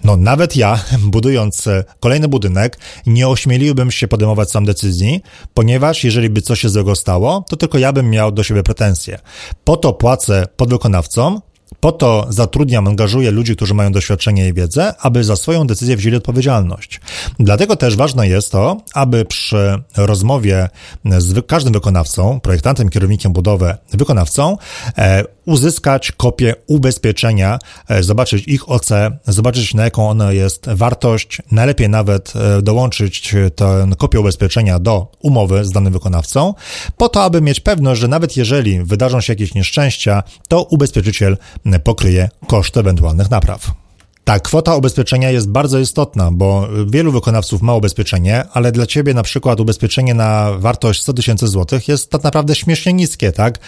no, 0.04 0.16
nawet 0.16 0.56
ja, 0.56 0.84
budując 1.14 1.64
kolejny 2.00 2.28
budynek, 2.28 2.78
nie 3.06 3.28
ośmieliłbym 3.28 3.90
się 3.90 4.08
podejmować 4.08 4.50
sam 4.50 4.64
decyzji, 4.64 5.22
ponieważ 5.54 6.04
jeżeli 6.04 6.30
by 6.30 6.42
coś 6.42 6.60
się 6.60 6.68
złego 6.68 6.94
stało, 6.94 7.44
to 7.48 7.56
tylko 7.56 7.78
ja 7.78 7.92
bym 7.92 8.10
miał 8.10 8.32
do 8.32 8.42
siebie 8.42 8.62
pretensje. 8.62 9.18
Po 9.64 9.76
to 9.76 9.92
płacę 9.92 10.46
podwykonawcom, 10.56 11.40
po 11.80 11.92
to 11.92 12.26
zatrudniam, 12.28 12.88
angażuję 12.88 13.30
ludzi, 13.30 13.56
którzy 13.56 13.74
mają 13.74 13.92
doświadczenie 13.92 14.48
i 14.48 14.52
wiedzę, 14.52 14.94
aby 15.00 15.24
za 15.24 15.36
swoją 15.36 15.66
decyzję 15.66 15.96
wzięli 15.96 16.16
odpowiedzialność. 16.16 17.00
Dlatego 17.40 17.76
też 17.76 17.96
ważne 17.96 18.28
jest 18.28 18.52
to, 18.52 18.76
aby 18.94 19.24
przy 19.24 19.82
rozmowie 19.96 20.68
z 21.18 21.46
każdym 21.46 21.72
wykonawcą, 21.72 22.40
projektantem, 22.40 22.88
kierownikiem 22.88 23.32
budowy, 23.32 23.74
wykonawcą, 23.92 24.56
e, 24.98 25.24
uzyskać 25.44 26.12
kopię 26.12 26.54
ubezpieczenia, 26.66 27.58
e, 27.88 28.02
zobaczyć 28.02 28.48
ich 28.48 28.70
OC, 28.70 28.88
zobaczyć 29.26 29.74
na 29.74 29.84
jaką 29.84 30.10
ona 30.10 30.32
jest 30.32 30.68
wartość, 30.68 31.42
najlepiej 31.52 31.88
nawet 31.88 32.32
e, 32.36 32.62
dołączyć 32.62 33.34
tę 33.56 33.86
kopię 33.98 34.20
ubezpieczenia 34.20 34.78
do 34.78 35.12
umowy 35.20 35.64
z 35.64 35.70
danym 35.70 35.92
wykonawcą, 35.92 36.54
po 36.96 37.08
to, 37.08 37.22
aby 37.22 37.40
mieć 37.40 37.60
pewność, 37.60 38.00
że 38.00 38.08
nawet 38.08 38.36
jeżeli 38.36 38.84
wydarzą 38.84 39.20
się 39.20 39.32
jakieś 39.32 39.54
nieszczęścia, 39.54 40.22
to 40.48 40.62
ubezpieczyciel 40.62 41.36
pokryje 41.80 42.28
koszt 42.46 42.76
ewentualnych 42.76 43.30
napraw. 43.30 43.87
Ta 44.28 44.40
kwota 44.40 44.76
ubezpieczenia 44.76 45.30
jest 45.30 45.50
bardzo 45.50 45.78
istotna, 45.78 46.30
bo 46.32 46.68
wielu 46.86 47.12
wykonawców 47.12 47.62
ma 47.62 47.74
ubezpieczenie, 47.74 48.44
ale 48.52 48.72
dla 48.72 48.86
ciebie 48.86 49.14
na 49.14 49.22
przykład 49.22 49.60
ubezpieczenie 49.60 50.14
na 50.14 50.52
wartość 50.58 51.02
100 51.02 51.12
tysięcy 51.12 51.48
złotych 51.48 51.88
jest 51.88 52.10
tak 52.10 52.22
naprawdę 52.22 52.54
śmiesznie 52.54 52.92
niskie, 52.92 53.32
tak? 53.32 53.58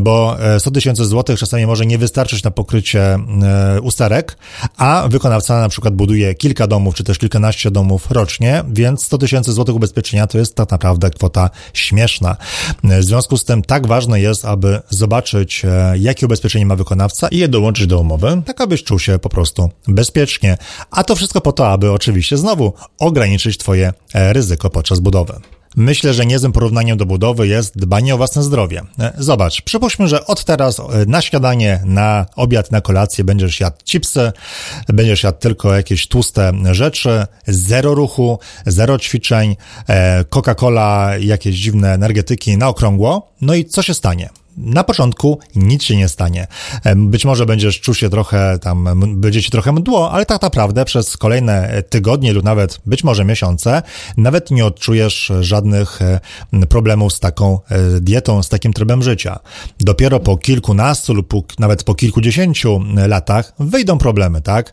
Bo 0.00 0.36
100 0.58 0.70
e, 0.70 0.72
tysięcy 0.72 1.04
złotych 1.04 1.38
czasami 1.38 1.66
może 1.66 1.86
nie 1.86 1.98
wystarczyć 1.98 2.42
na 2.42 2.50
pokrycie 2.50 3.02
e, 3.14 3.80
usterek, 3.82 4.36
a 4.76 5.08
wykonawca 5.08 5.60
na 5.60 5.68
przykład 5.68 5.94
buduje 5.94 6.34
kilka 6.34 6.66
domów, 6.66 6.94
czy 6.94 7.04
też 7.04 7.18
kilkanaście 7.18 7.70
domów 7.70 8.10
rocznie, 8.10 8.64
więc 8.68 9.04
100 9.04 9.18
tysięcy 9.18 9.52
złotych 9.52 9.74
ubezpieczenia 9.74 10.26
to 10.26 10.38
jest 10.38 10.54
tak 10.54 10.70
naprawdę 10.70 11.10
kwota 11.10 11.50
śmieszna. 11.74 12.36
W 12.84 13.04
związku 13.04 13.36
z 13.36 13.44
tym 13.44 13.62
tak 13.62 13.86
ważne 13.86 14.20
jest, 14.20 14.44
aby 14.44 14.80
zobaczyć, 14.88 15.64
e, 15.64 15.94
jakie 15.98 16.26
ubezpieczenie 16.26 16.66
ma 16.66 16.76
wykonawca 16.76 17.28
i 17.28 17.38
je 17.38 17.48
dołączyć 17.48 17.86
do 17.86 18.00
umowy, 18.00 18.42
tak 18.46 18.60
abyś 18.60 18.84
czuł 18.84 18.98
się 18.98 19.18
po 19.18 19.28
prostu 19.28 19.70
bezpiecznie. 19.94 20.56
A 20.90 21.04
to 21.04 21.16
wszystko 21.16 21.40
po 21.40 21.52
to, 21.52 21.68
aby 21.68 21.92
oczywiście 21.92 22.36
znowu 22.36 22.72
ograniczyć 22.98 23.58
Twoje 23.58 23.92
e, 24.14 24.32
ryzyko 24.32 24.70
podczas 24.70 25.00
budowy. 25.00 25.40
Myślę, 25.76 26.14
że 26.14 26.26
niezłym 26.26 26.52
porównaniem 26.52 26.96
do 26.96 27.06
budowy 27.06 27.48
jest 27.48 27.78
dbanie 27.78 28.14
o 28.14 28.16
własne 28.16 28.42
zdrowie. 28.42 28.82
E, 28.98 29.12
zobacz, 29.18 29.62
przypuśćmy, 29.62 30.08
że 30.08 30.26
od 30.26 30.44
teraz 30.44 30.80
e, 30.80 30.82
na 31.06 31.20
śniadanie, 31.20 31.80
na 31.84 32.26
obiad, 32.36 32.72
na 32.72 32.80
kolację 32.80 33.24
będziesz 33.24 33.60
jadł 33.60 33.76
chipsy, 33.84 34.32
będziesz 34.88 35.22
jadł 35.22 35.38
tylko 35.38 35.74
jakieś 35.74 36.08
tłuste 36.08 36.52
rzeczy, 36.72 37.26
zero 37.46 37.94
ruchu, 37.94 38.38
zero 38.66 38.98
ćwiczeń, 38.98 39.56
Coca-Cola, 40.30 41.20
jakieś 41.20 41.56
dziwne 41.56 41.94
energetyki 41.94 42.56
na 42.56 42.68
okrągło. 42.68 43.32
No 43.40 43.54
i 43.54 43.64
co 43.64 43.82
się 43.82 43.94
stanie? 43.94 44.30
Na 44.56 44.84
początku 44.84 45.38
nic 45.56 45.82
się 45.82 45.96
nie 45.96 46.08
stanie. 46.08 46.46
Być 46.96 47.24
może 47.24 47.46
będziesz 47.46 47.80
czuł 47.80 47.94
się 47.94 48.10
trochę 48.10 48.58
tam, 48.58 49.02
będzie 49.20 49.42
ci 49.42 49.50
trochę 49.50 49.72
mdło, 49.72 50.12
ale 50.12 50.26
tak 50.26 50.42
naprawdę 50.42 50.84
przez 50.84 51.16
kolejne 51.16 51.82
tygodnie 51.90 52.32
lub 52.32 52.44
nawet 52.44 52.80
być 52.86 53.04
może 53.04 53.24
miesiące 53.24 53.82
nawet 54.16 54.50
nie 54.50 54.66
odczujesz 54.66 55.32
żadnych 55.40 56.02
e, 56.02 56.20
problemów 56.68 57.12
z 57.12 57.20
taką 57.20 57.58
e, 57.68 58.00
dietą, 58.00 58.42
z 58.42 58.48
takim 58.48 58.72
trybem 58.72 59.02
życia. 59.02 59.38
Dopiero 59.80 60.20
po 60.20 60.36
kilkunastu 60.36 61.14
lub 61.14 61.32
nawet 61.58 61.84
po 61.84 61.94
kilkudziesięciu 61.94 62.80
latach 63.08 63.52
wyjdą 63.58 63.98
problemy, 63.98 64.40
tak? 64.40 64.72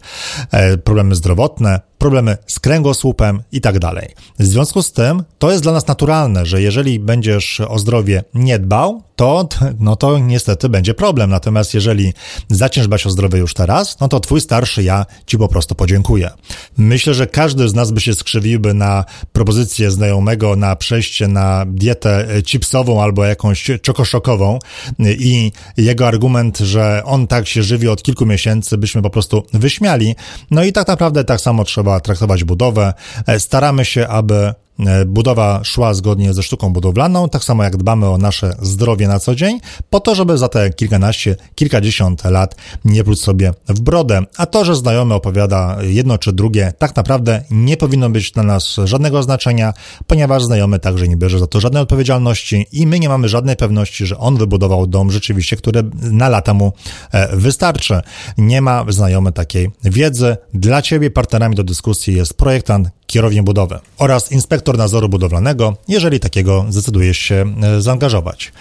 E, 0.51 0.77
problemy 0.77 1.15
zdrowotne, 1.15 1.88
problemy 1.99 2.37
z 2.47 2.59
kręgosłupem 2.59 3.41
i 3.51 3.61
tak 3.61 3.79
dalej. 3.79 4.07
W 4.39 4.45
związku 4.45 4.83
z 4.83 4.91
tym 4.91 5.23
to 5.39 5.51
jest 5.51 5.63
dla 5.63 5.71
nas 5.71 5.87
naturalne, 5.87 6.45
że 6.45 6.61
jeżeli 6.61 6.99
będziesz 6.99 7.61
o 7.61 7.79
zdrowie 7.79 8.23
nie 8.33 8.59
dbał, 8.59 9.03
to, 9.15 9.49
no 9.79 9.95
to 9.95 10.19
niestety 10.19 10.69
będzie 10.69 10.93
problem. 10.93 11.29
Natomiast 11.29 11.73
jeżeli 11.73 12.13
zaczniesz 12.49 12.87
dbać 12.87 13.05
o 13.05 13.09
zdrowie 13.09 13.39
już 13.39 13.53
teraz, 13.53 13.99
no 13.99 14.07
to 14.07 14.19
twój 14.19 14.41
starszy 14.41 14.83
ja 14.83 15.05
ci 15.25 15.37
po 15.37 15.47
prostu 15.47 15.75
podziękuję. 15.75 16.29
Myślę, 16.77 17.13
że 17.13 17.27
każdy 17.27 17.69
z 17.69 17.73
nas 17.73 17.91
by 17.91 18.01
się 18.01 18.13
skrzywiłby 18.13 18.73
na 18.73 19.05
propozycję 19.33 19.91
znajomego 19.91 20.55
na 20.55 20.75
przejście 20.75 21.27
na 21.27 21.65
dietę 21.67 22.27
chipsową 22.45 23.03
albo 23.03 23.25
jakąś 23.25 23.71
czokoszokową 23.81 24.59
i 24.99 25.51
jego 25.77 26.07
argument, 26.07 26.57
że 26.57 27.01
on 27.05 27.27
tak 27.27 27.47
się 27.47 27.63
żywi 27.63 27.87
od 27.87 28.03
kilku 28.03 28.25
miesięcy, 28.25 28.77
byśmy 28.77 29.01
po 29.01 29.09
prostu 29.09 29.43
wyśmiali. 29.53 30.15
No 30.51 30.63
i 30.63 30.73
tak 30.73 30.87
naprawdę 30.87 31.23
tak 31.23 31.41
samo 31.41 31.63
trzeba 31.63 31.88
traktować 31.99 32.43
budowę. 32.43 32.93
Staramy 33.37 33.85
się, 33.85 34.07
aby 34.07 34.35
e, 34.35 34.55
budowa 35.05 35.63
szła 35.63 35.93
zgodnie 35.93 36.33
ze 36.33 36.43
sztuką 36.43 36.73
budowlaną, 36.73 37.29
tak 37.29 37.43
samo 37.43 37.63
jak 37.63 37.77
dbamy 37.77 38.09
o 38.09 38.17
nasze 38.17 38.55
zdrowie 38.61 39.07
na 39.07 39.19
co 39.19 39.35
dzień, 39.35 39.59
po 39.89 39.99
to, 39.99 40.15
żeby 40.15 40.37
za 40.37 40.47
te 40.47 40.69
kilkanaście, 40.69 41.35
kilkadziesiąt 41.55 42.23
lat 42.23 42.55
nie 42.85 43.03
pluć 43.03 43.21
sobie 43.21 43.53
w 43.67 43.79
brodę. 43.81 44.21
A 44.37 44.45
to, 44.45 44.65
że 44.65 44.75
znajomy 44.75 45.13
opowiada 45.13 45.77
jedno 45.81 46.17
czy 46.17 46.33
drugie, 46.33 46.73
tak 46.77 46.95
naprawdę 46.95 47.43
nie 47.51 47.77
powinno 47.77 48.09
być 48.09 48.31
dla 48.31 48.43
nas 48.43 48.75
żadnego 48.83 49.23
znaczenia, 49.23 49.73
ponieważ 50.07 50.43
znajomy 50.43 50.79
także 50.79 51.07
nie 51.07 51.17
bierze 51.17 51.39
za 51.39 51.47
to 51.47 51.59
żadnej 51.59 51.83
odpowiedzialności 51.83 52.65
i 52.71 52.87
my 52.87 52.99
nie 52.99 53.09
mamy 53.09 53.29
żadnej 53.29 53.55
pewności, 53.55 54.05
że 54.05 54.17
on 54.17 54.37
wybudował 54.37 54.87
dom 54.87 55.11
rzeczywiście, 55.11 55.55
który 55.55 55.83
na 56.01 56.29
lata 56.29 56.53
mu 56.53 56.73
e, 57.11 57.37
wystarczy. 57.37 58.01
Nie 58.37 58.61
ma 58.61 58.85
znajomy 58.89 59.31
takiej 59.31 59.69
wiedzy. 59.83 60.37
Dla 60.53 60.81
ciebie 60.81 61.11
partnerami 61.11 61.55
do 61.55 61.63
dyskusji 61.63 62.15
jest 62.15 62.33
projektant, 62.33 62.89
kierownik 63.09 63.43
budowy 63.43 63.79
oraz 63.97 64.31
inspektor 64.31 64.77
nadzoru 64.77 65.09
budowlanego, 65.09 65.77
jeżeli 65.87 66.19
takiego 66.19 66.65
zdecydujesz 66.69 67.17
się 67.17 67.45
e, 67.61 67.81
zaangażować. 67.81 68.51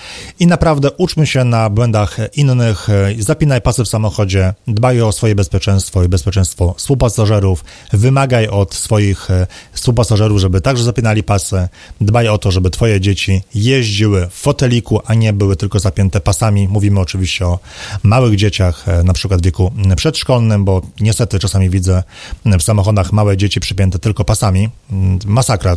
I 0.41 0.47
naprawdę 0.47 0.91
uczmy 0.91 1.27
się 1.27 1.45
na 1.45 1.71
błędach 1.71 2.17
innych, 2.37 2.89
e, 2.91 3.15
zapinaj 3.19 3.61
pasy 3.61 3.85
w 3.85 3.89
samochodzie, 3.89 4.55
dbaj 4.67 5.03
o 5.03 5.13
swoje 5.13 5.35
bezpieczeństwo 5.35 6.05
i 6.05 6.09
bezpieczeństwo 6.09 6.75
współpasażerów, 6.77 7.65
wymagaj 7.93 8.49
od 8.49 8.75
swoich 8.75 9.31
e, 9.31 9.47
współpasażerów, 9.73 10.39
żeby 10.41 10.61
także 10.61 10.85
zapinali 10.85 11.23
pasy, 11.23 11.69
dbaj 12.01 12.29
o 12.29 12.39
to, 12.39 12.51
żeby 12.51 12.71
twoje 12.71 13.01
dzieci 13.01 13.43
jeździły 13.55 14.27
w 14.27 14.35
foteliku, 14.35 15.01
a 15.07 15.15
nie 15.15 15.33
były 15.33 15.57
tylko 15.57 15.79
zapięte 15.79 16.21
pasami. 16.21 16.69
Mówimy 16.69 17.01
oczywiście 17.01 17.47
o 17.47 17.59
małych 18.03 18.37
dzieciach, 18.37 18.85
na 19.05 19.13
przykład 19.13 19.41
w 19.41 19.45
wieku 19.45 19.73
przedszkolnym, 19.97 20.65
bo 20.65 20.83
niestety 21.01 21.39
czasami 21.39 21.71
widzę 21.71 22.03
w 22.45 22.63
samochodach 22.63 23.13
małe 23.13 23.37
dzieci 23.37 23.61
przypięte 23.61 23.99
tylko 23.99 24.25
pasami 24.25 24.38
pasami. 24.39 24.69
Mm, 24.91 25.19
masakra. 25.27 25.77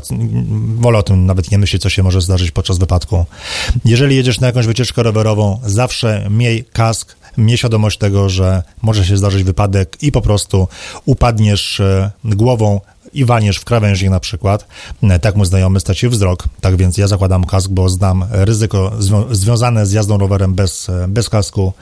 Wolę 0.75 0.99
o 0.99 1.03
tym 1.03 1.25
nawet 1.25 1.51
nie 1.51 1.57
myśleć, 1.57 1.81
co 1.81 1.89
się 1.89 2.03
może 2.03 2.21
zdarzyć 2.21 2.51
podczas 2.51 2.77
wypadku. 2.77 3.25
Jeżeli 3.85 4.15
jedziesz 4.15 4.39
na 4.39 4.47
jakąś 4.47 4.67
wycieczkę 4.67 5.03
rowerową, 5.03 5.59
zawsze 5.65 6.27
miej 6.29 6.63
kask, 6.63 7.15
miej 7.37 7.57
świadomość 7.57 7.97
tego, 7.97 8.29
że 8.29 8.63
może 8.81 9.05
się 9.05 9.17
zdarzyć 9.17 9.43
wypadek 9.43 9.97
i 10.01 10.11
po 10.11 10.21
prostu 10.21 10.67
upadniesz 11.05 11.79
e, 11.79 12.11
głową 12.25 12.81
i 13.13 13.25
walniesz 13.25 13.57
w 13.57 13.65
krawężnik 13.65 14.11
na 14.11 14.19
przykład, 14.19 14.67
e, 15.03 15.19
tak 15.19 15.35
mój 15.35 15.45
znajomy 15.45 15.79
straci 15.79 16.09
wzrok. 16.09 16.43
Tak 16.61 16.75
więc 16.75 16.97
ja 16.97 17.07
zakładam 17.07 17.43
kask, 17.43 17.69
bo 17.69 17.89
znam 17.89 18.25
ryzyko 18.31 18.91
zwią 18.99 19.25
związane 19.31 19.85
z 19.85 19.91
jazdą 19.91 20.17
rowerem 20.17 20.53
bez, 20.53 20.89
e, 20.89 21.07
bez 21.07 21.29
kasku. 21.29 21.73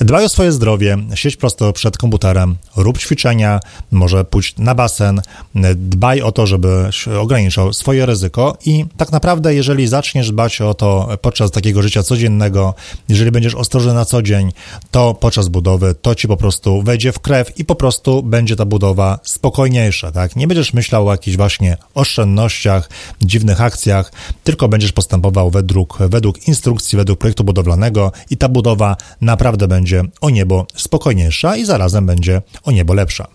Dbaj 0.00 0.24
o 0.24 0.28
swoje 0.28 0.52
zdrowie, 0.52 0.96
siedź 1.14 1.36
prosto 1.36 1.72
przed 1.72 1.98
komputerem, 1.98 2.56
rób 2.76 2.98
ćwiczenia, 2.98 3.60
może 3.90 4.24
pójść 4.24 4.58
na 4.58 4.74
basen, 4.74 5.18
e, 5.18 5.74
dbaj 5.74 6.22
o 6.22 6.32
to, 6.32 6.46
żebyś 6.46 7.08
ograniczał 7.08 7.72
swoje 7.72 8.06
ryzyko 8.06 8.56
i 8.66 8.84
tak 8.96 9.12
naprawdę, 9.12 9.54
jeżeli 9.54 9.86
zaczniesz 9.86 10.30
dbać 10.30 10.60
o 10.60 10.74
to 10.74 11.08
podczas 11.22 11.50
takiego 11.50 11.82
życia 11.82 12.02
codziennego, 12.02 12.74
jeżeli 13.08 13.30
będziesz 13.30 13.54
ostrożny 13.54 13.94
na 13.94 14.04
co 14.04 14.22
dzień, 14.22 14.52
to 14.90 15.14
podczas 15.14 15.48
budowy 15.48 15.94
to 16.02 16.14
ci 16.14 16.28
po 16.28 16.36
prostu 16.36 16.82
wejdzie 16.82 17.12
w 17.12 17.18
krew 17.18 17.58
i 17.58 17.64
po 17.64 17.74
prostu 17.74 18.22
będzie 18.22 18.56
ta 18.56 18.64
budowa 18.64 19.18
spokojniejsza, 19.22 20.12
tak? 20.12 20.36
Nie 20.36 20.46
będziesz 20.46 20.67
będziesz 20.68 20.74
myślał 20.74 21.08
o 21.08 21.12
jakichś 21.12 21.36
właśnie 21.36 21.76
oszczędnościach, 21.94 22.90
dziwnych 23.20 23.60
akcjach, 23.60 24.12
tylko 24.44 24.68
będziesz 24.68 24.92
postępował 24.92 25.50
według, 25.50 25.98
według 25.98 26.48
instrukcji, 26.48 26.96
według 26.96 27.18
projektu 27.18 27.44
budowlanego 27.44 28.12
i 28.30 28.36
ta 28.36 28.48
budowa 28.48 28.96
naprawdę 29.20 29.68
będzie 29.68 30.02
o 30.20 30.30
niebo 30.30 30.66
spokojniejsza 30.74 31.56
i 31.56 31.64
zarazem 31.64 32.06
będzie 32.06 32.42
o 32.64 32.70
niebo 32.70 32.94
lepsza. 32.94 33.28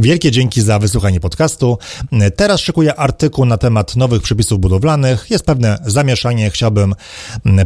Wielkie 0.00 0.30
dzięki 0.30 0.62
za 0.62 0.78
wysłuchanie 0.78 1.20
podcastu. 1.20 1.78
Teraz 2.36 2.60
szykuję 2.60 2.96
artykuł 2.96 3.44
na 3.44 3.58
temat 3.58 3.96
nowych 3.96 4.22
przepisów 4.22 4.60
budowlanych. 4.60 5.26
Jest 5.30 5.44
pewne 5.44 5.78
zamieszanie, 5.86 6.50
chciałbym 6.50 6.94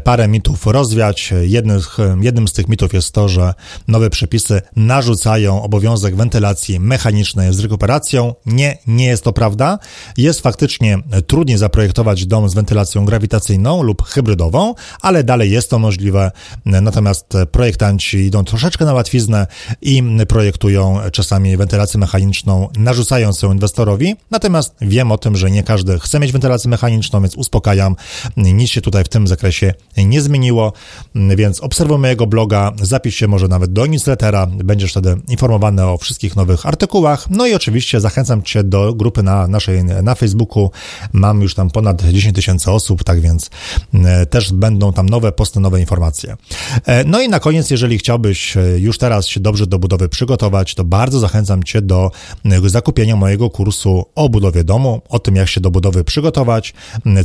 parę 0.04 0.28
mitów 0.28 0.66
rozwiać. 0.66 1.34
Jednym, 1.42 1.80
jednym 2.20 2.48
z 2.48 2.52
tych 2.52 2.68
mitów 2.68 2.94
jest 2.94 3.12
to, 3.12 3.28
że 3.28 3.54
nowe 3.88 4.10
przepisy 4.10 4.62
narzucają 4.76 5.62
obowiązek 5.62 6.16
wentylacji 6.16 6.80
mechanicznej 6.80 7.54
z 7.54 7.60
rekuperacją. 7.60 8.34
Nie, 8.46 8.78
nie 8.86 9.06
jest 9.06 9.24
to 9.24 9.32
prawda. 9.32 9.78
Jest 10.16 10.40
faktycznie 10.40 10.98
trudniej 11.26 11.58
zaprojektować 11.58 12.26
dom 12.26 12.48
z 12.48 12.54
wentylacją 12.54 13.04
grawitacyjną 13.04 13.82
lub 13.82 14.02
hybrydową, 14.02 14.74
ale 15.00 15.24
dalej 15.24 15.50
jest 15.50 15.70
to 15.70 15.78
możliwe. 15.78 16.30
Natomiast 16.64 17.32
projektanci 17.52 18.18
idą 18.18 18.44
troszeczkę 18.44 18.84
na 18.84 18.92
łatwiznę 18.92 19.46
i 19.82 20.02
projektują 20.28 21.00
czasami 21.12 21.56
wentylację 21.56 22.00
mechaniczną 22.00 22.23
mechaniczną, 22.24 22.68
narzucając 22.78 23.42
ją 23.42 23.52
inwestorowi. 23.52 24.14
Natomiast 24.30 24.74
wiem 24.80 25.12
o 25.12 25.18
tym, 25.18 25.36
że 25.36 25.50
nie 25.50 25.62
każdy 25.62 25.98
chce 25.98 26.20
mieć 26.20 26.32
wentylację 26.32 26.70
mechaniczną, 26.70 27.20
więc 27.20 27.34
uspokajam. 27.36 27.96
Nic 28.36 28.70
się 28.70 28.80
tutaj 28.80 29.04
w 29.04 29.08
tym 29.08 29.26
zakresie 29.26 29.74
nie 29.96 30.20
zmieniło, 30.20 30.72
więc 31.14 31.60
obserwuj 31.60 31.98
mojego 31.98 32.26
bloga, 32.26 32.72
zapisz 32.82 33.14
się 33.14 33.28
może 33.28 33.48
nawet 33.48 33.72
do 33.72 33.86
newslettera, 33.86 34.46
będziesz 34.46 34.90
wtedy 34.90 35.16
informowany 35.28 35.86
o 35.86 35.98
wszystkich 35.98 36.36
nowych 36.36 36.66
artykułach. 36.66 37.30
No 37.30 37.46
i 37.46 37.54
oczywiście 37.54 38.00
zachęcam 38.00 38.42
Cię 38.42 38.64
do 38.64 38.94
grupy 38.94 39.22
na 39.22 39.48
naszej, 39.48 39.84
na 39.84 40.14
Facebooku. 40.14 40.70
Mam 41.12 41.42
już 41.42 41.54
tam 41.54 41.70
ponad 41.70 42.02
10 42.02 42.34
tysięcy 42.34 42.70
osób, 42.70 43.04
tak 43.04 43.20
więc 43.20 43.50
e, 43.94 44.26
też 44.26 44.52
będą 44.52 44.92
tam 44.92 45.08
nowe 45.08 45.32
posty, 45.32 45.60
nowe 45.60 45.80
informacje. 45.80 46.36
E, 46.86 47.04
no 47.04 47.20
i 47.20 47.28
na 47.28 47.40
koniec, 47.40 47.70
jeżeli 47.70 47.98
chciałbyś 47.98 48.56
e, 48.56 48.60
już 48.78 48.98
teraz 48.98 49.26
się 49.26 49.40
dobrze 49.40 49.66
do 49.66 49.78
budowy 49.78 50.08
przygotować, 50.08 50.74
to 50.74 50.84
bardzo 50.84 51.18
zachęcam 51.18 51.62
Cię 51.62 51.82
do 51.82 52.03
zakupienia 52.66 53.16
mojego 53.16 53.50
kursu 53.50 54.04
o 54.14 54.28
budowie 54.28 54.64
domu, 54.64 55.02
o 55.08 55.18
tym 55.18 55.36
jak 55.36 55.48
się 55.48 55.60
do 55.60 55.70
budowy 55.70 56.04
przygotować. 56.04 56.74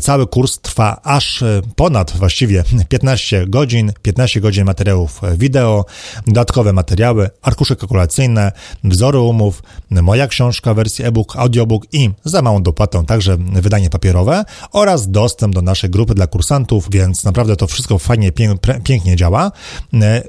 Cały 0.02 0.28
kurs 0.28 0.60
trwa 0.60 1.02
aż 1.04 1.42
e, 1.42 1.62
ponad 1.76 2.12
właściwie 2.18 2.64
15 2.90 3.48
godzin, 3.48 3.94
15 4.02 4.42
godzin 4.42 4.66
materiałów 4.66 5.22
wideo, 5.38 5.86
dodatkowe 6.28 6.74
materiały, 6.74 7.30
arkusze 7.42 7.76
kalkulacyjne, 7.76 8.52
wzory 8.84 9.20
umów, 9.20 9.64
moja 9.92 10.28
książka 10.28 10.74
wersji 10.74 11.06
e-book, 11.06 11.36
audiobook 11.36 11.84
i 11.92 12.10
za 12.24 12.42
małą 12.42 12.64
dopłatą 12.64 13.06
także 13.06 13.38
wydanie 13.38 13.90
papierowe 13.90 14.46
oraz 14.72 15.12
dostęp 15.12 15.56
do 15.56 15.62
naszej 15.62 15.90
grupy 15.90 16.16
dla 16.16 16.28
kursantów, 16.28 16.88
więc 16.92 17.24
naprawdę 17.24 17.56
to 17.56 17.68
wszystko 17.68 18.00
fajnie, 18.00 18.32
pięknie 18.84 19.16
działa. 19.16 19.52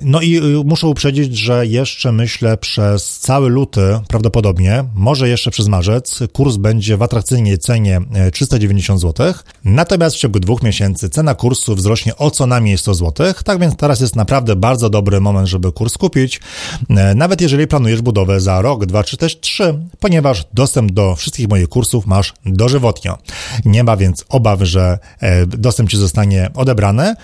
No 0.03 0.21
i 0.21 0.41
muszę 0.65 0.87
uprzedzić, 0.87 1.39
że 1.39 1.67
jeszcze 1.67 2.13
myślę 2.13 2.57
przez 2.57 3.19
cały 3.19 3.49
luty 3.49 3.81
prawdopodobnie 4.09 4.40
prawdopodobnie, 4.41 4.85
może 4.95 5.29
jeszcze 5.29 5.51
przez 5.51 5.69
marzec, 5.69 6.19
kurs 6.33 6.57
będzie 6.57 6.97
w 6.97 7.03
atrakcyjnej 7.03 7.59
cenie 7.59 8.01
390 8.33 8.99
e, 8.99 9.01
zł, 9.01 9.35
natomiast 9.65 10.17
w 10.17 10.19
ciągu 10.19 10.41
dwóch 10.41 10.63
miesięcy 10.63 11.11
cena 11.11 11.35
kursu 11.35 11.75
wzrośnie 11.75 12.17
o 12.17 12.31
co 12.31 12.47
najmniej 12.47 12.79
100 12.79 12.95
zł, 12.95 13.35
tak 13.45 13.61
więc 13.61 13.77
teraz 13.77 14.01
jest 14.01 14.17
naprawdę 14.17 14.57
bardzo 14.57 14.91
dobry 14.91 15.21
moment, 15.21 15.49
żeby 15.49 15.73
kurs 15.73 15.99
kupić, 15.99 16.41
e, 16.91 17.15
nawet 17.15 17.41
jeżeli 17.41 17.67
planujesz 17.67 18.03
budowę 18.03 18.41
za 18.41 18.63
rok, 18.63 18.87
dwa 18.87 19.05
czy 19.05 19.17
też 19.17 19.41
trzy, 19.41 19.79
ponieważ 20.01 20.45
dostęp 20.55 20.93
do 20.93 21.17
wszystkich 21.17 21.49
moich 21.49 21.69
kursów 21.69 22.07
masz 22.07 22.35
dożywotnio. 22.47 23.19
Nie 23.65 23.85
ma 23.85 23.97
więc 23.97 24.25
obaw, 24.29 24.61
że 24.63 24.99
e, 25.21 25.47
dostęp 25.47 25.91
Ci 25.91 25.97
zostanie 25.97 26.51
odebrany. 26.55 27.15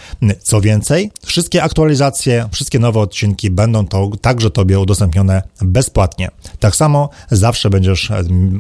Co 0.43 0.61
więcej, 0.61 1.11
wszystkie 1.25 1.63
aktualizacje, 1.63 2.49
wszystkie 2.53 2.79
nowe 2.79 3.01
odcinki 3.01 3.51
będą 3.51 3.87
to 3.87 4.11
także 4.21 4.51
Tobie 4.51 4.81
udostępnione 4.81 5.43
bezpłatnie. 5.63 6.31
Tak 6.61 6.77
samo 6.77 7.06
zawsze 7.31 7.71
będziesz 7.71 8.13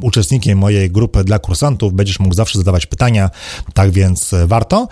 uczestnikiem 0.03 0.59
mojej 0.59 0.91
grupy 0.91 1.25
dla 1.25 1.39
kursantów, 1.39 1.93
będziesz 1.93 2.21
mógł 2.21 2.35
zawsze 2.35 2.59
zadawać 2.59 2.87
pytania, 2.87 3.31
tak 3.75 3.91
więc 3.91 4.33
e, 4.33 4.47
warto. 4.47 4.89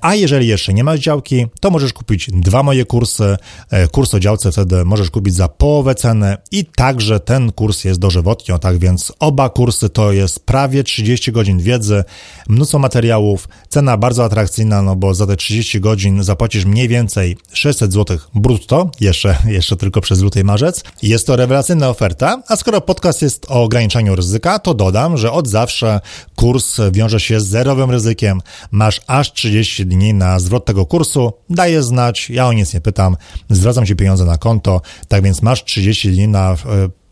A 0.00 0.14
jeżeli 0.14 0.46
jeszcze 0.46 0.74
nie 0.74 0.84
masz 0.84 1.00
działki, 1.00 1.46
to 1.60 1.70
możesz 1.70 1.92
kupić 1.92 2.30
dwa 2.32 2.62
moje 2.62 2.84
kursy. 2.84 3.36
E, 3.70 3.88
kurs 3.88 4.14
o 4.14 4.20
działce 4.20 4.52
wtedy 4.52 4.84
możesz 4.84 5.10
kupić 5.10 5.34
za 5.34 5.48
połowę 5.48 5.94
ceny 5.94 6.36
i 6.50 6.64
także 6.64 7.20
ten 7.20 7.52
kurs 7.52 7.84
jest 7.84 8.00
dożywotnio, 8.00 8.58
tak 8.58 8.78
więc 8.78 9.12
oba 9.18 9.48
kursy 9.48 9.88
to 9.88 10.12
jest 10.12 10.46
prawie 10.46 10.84
30 10.84 11.32
godzin 11.32 11.58
wiedzy, 11.58 12.04
mnóstwo 12.48 12.78
materiałów, 12.78 13.48
cena 13.68 13.96
bardzo 13.96 14.24
atrakcyjna, 14.24 14.82
no 14.82 14.96
bo 14.96 15.14
za 15.14 15.26
te 15.26 15.36
30 15.36 15.80
godzin 15.80 16.24
zapłacisz 16.24 16.64
mniej 16.64 16.88
więcej 16.88 17.36
600 17.52 17.92
zł 17.92 18.18
brutto, 18.34 18.90
jeszcze, 19.00 19.36
jeszcze 19.58 19.76
tylko 19.76 20.00
przez 20.00 20.20
luty 20.20 20.40
i 20.40 20.44
marzec. 20.44 20.84
Jest 21.02 21.26
to 21.26 21.36
rewelacyjna 21.36 21.88
oferta, 21.88 22.42
a 22.48 22.56
skoro 22.56 22.80
podcast 22.84 23.22
jest 23.22 23.46
o 23.48 23.62
ograniczaniu 23.62 24.16
ryzyka, 24.16 24.58
to 24.58 24.74
dodam, 24.74 25.16
że 25.16 25.32
od 25.32 25.48
zawsze 25.48 26.00
kurs 26.34 26.80
wiąże 26.92 27.20
się 27.20 27.40
z 27.40 27.46
zerowym 27.46 27.90
ryzykiem. 27.90 28.40
Masz 28.70 29.00
aż 29.06 29.32
30 29.32 29.86
dni 29.86 30.14
na 30.14 30.38
zwrot 30.38 30.64
tego 30.64 30.86
kursu. 30.86 31.32
Daję 31.50 31.82
znać, 31.82 32.30
ja 32.30 32.46
o 32.46 32.52
nic 32.52 32.74
nie 32.74 32.80
pytam, 32.80 33.16
zwracam 33.50 33.86
ci 33.86 33.96
pieniądze 33.96 34.24
na 34.24 34.38
konto, 34.38 34.80
tak 35.08 35.22
więc 35.22 35.42
masz 35.42 35.64
30 35.64 36.12
dni 36.12 36.28
na 36.28 36.52
e, 36.52 36.56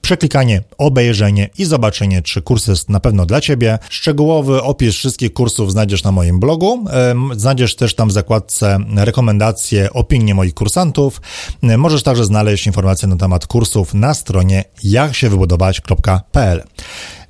przeklikanie, 0.03 0.63
obejrzenie 0.79 1.51
i 1.59 1.65
zobaczenie, 1.65 2.23
czy 2.23 2.43
kurs 2.43 2.67
jest 2.67 2.89
na 2.89 3.01
pewno 3.01 3.27
dla 3.27 3.41
Ciebie. 3.41 3.79
Szczegółowy 3.91 4.63
opis 4.63 4.95
wszystkich 4.95 5.33
kursów 5.33 5.73
znajdziesz 5.73 6.05
na 6.05 6.13
moim 6.13 6.41
blogu. 6.41 6.85
Znajdziesz 7.37 7.77
też 7.77 7.95
tam 7.95 8.09
w 8.09 8.13
zakładce 8.13 8.79
rekomendacje, 8.97 9.93
opinie 9.93 10.35
moich 10.35 10.55
kursantów. 10.55 11.21
Możesz 11.63 12.03
także 12.03 12.25
znaleźć 12.25 12.67
informacje 12.67 13.09
na 13.09 13.17
temat 13.17 13.47
kursów 13.47 13.95
na 13.95 14.15
stronie 14.15 14.65
jaksiewybudować.pl. 14.85 16.63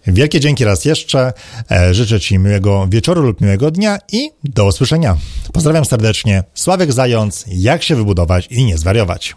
Wielkie 0.07 0.41
dzięki 0.41 0.65
raz 0.65 0.85
jeszcze. 0.85 1.33
E, 1.71 1.95
życzę 1.95 2.21
Ci 2.21 2.39
miłego 2.39 2.87
wieczoru 2.91 3.23
lub 3.23 3.41
miłego 3.41 3.71
dnia 3.71 3.99
i 4.13 4.31
do 4.45 4.67
usłyszenia. 4.67 5.17
Pozdrawiam 5.53 5.85
serdecznie. 5.85 6.45
Sławek 6.55 6.93
Zając, 6.93 7.45
jak 7.49 7.83
się 7.83 7.97
wybudować 7.97 8.47
i 8.51 8.65
nie 8.65 8.79
zwariować. 8.79 9.37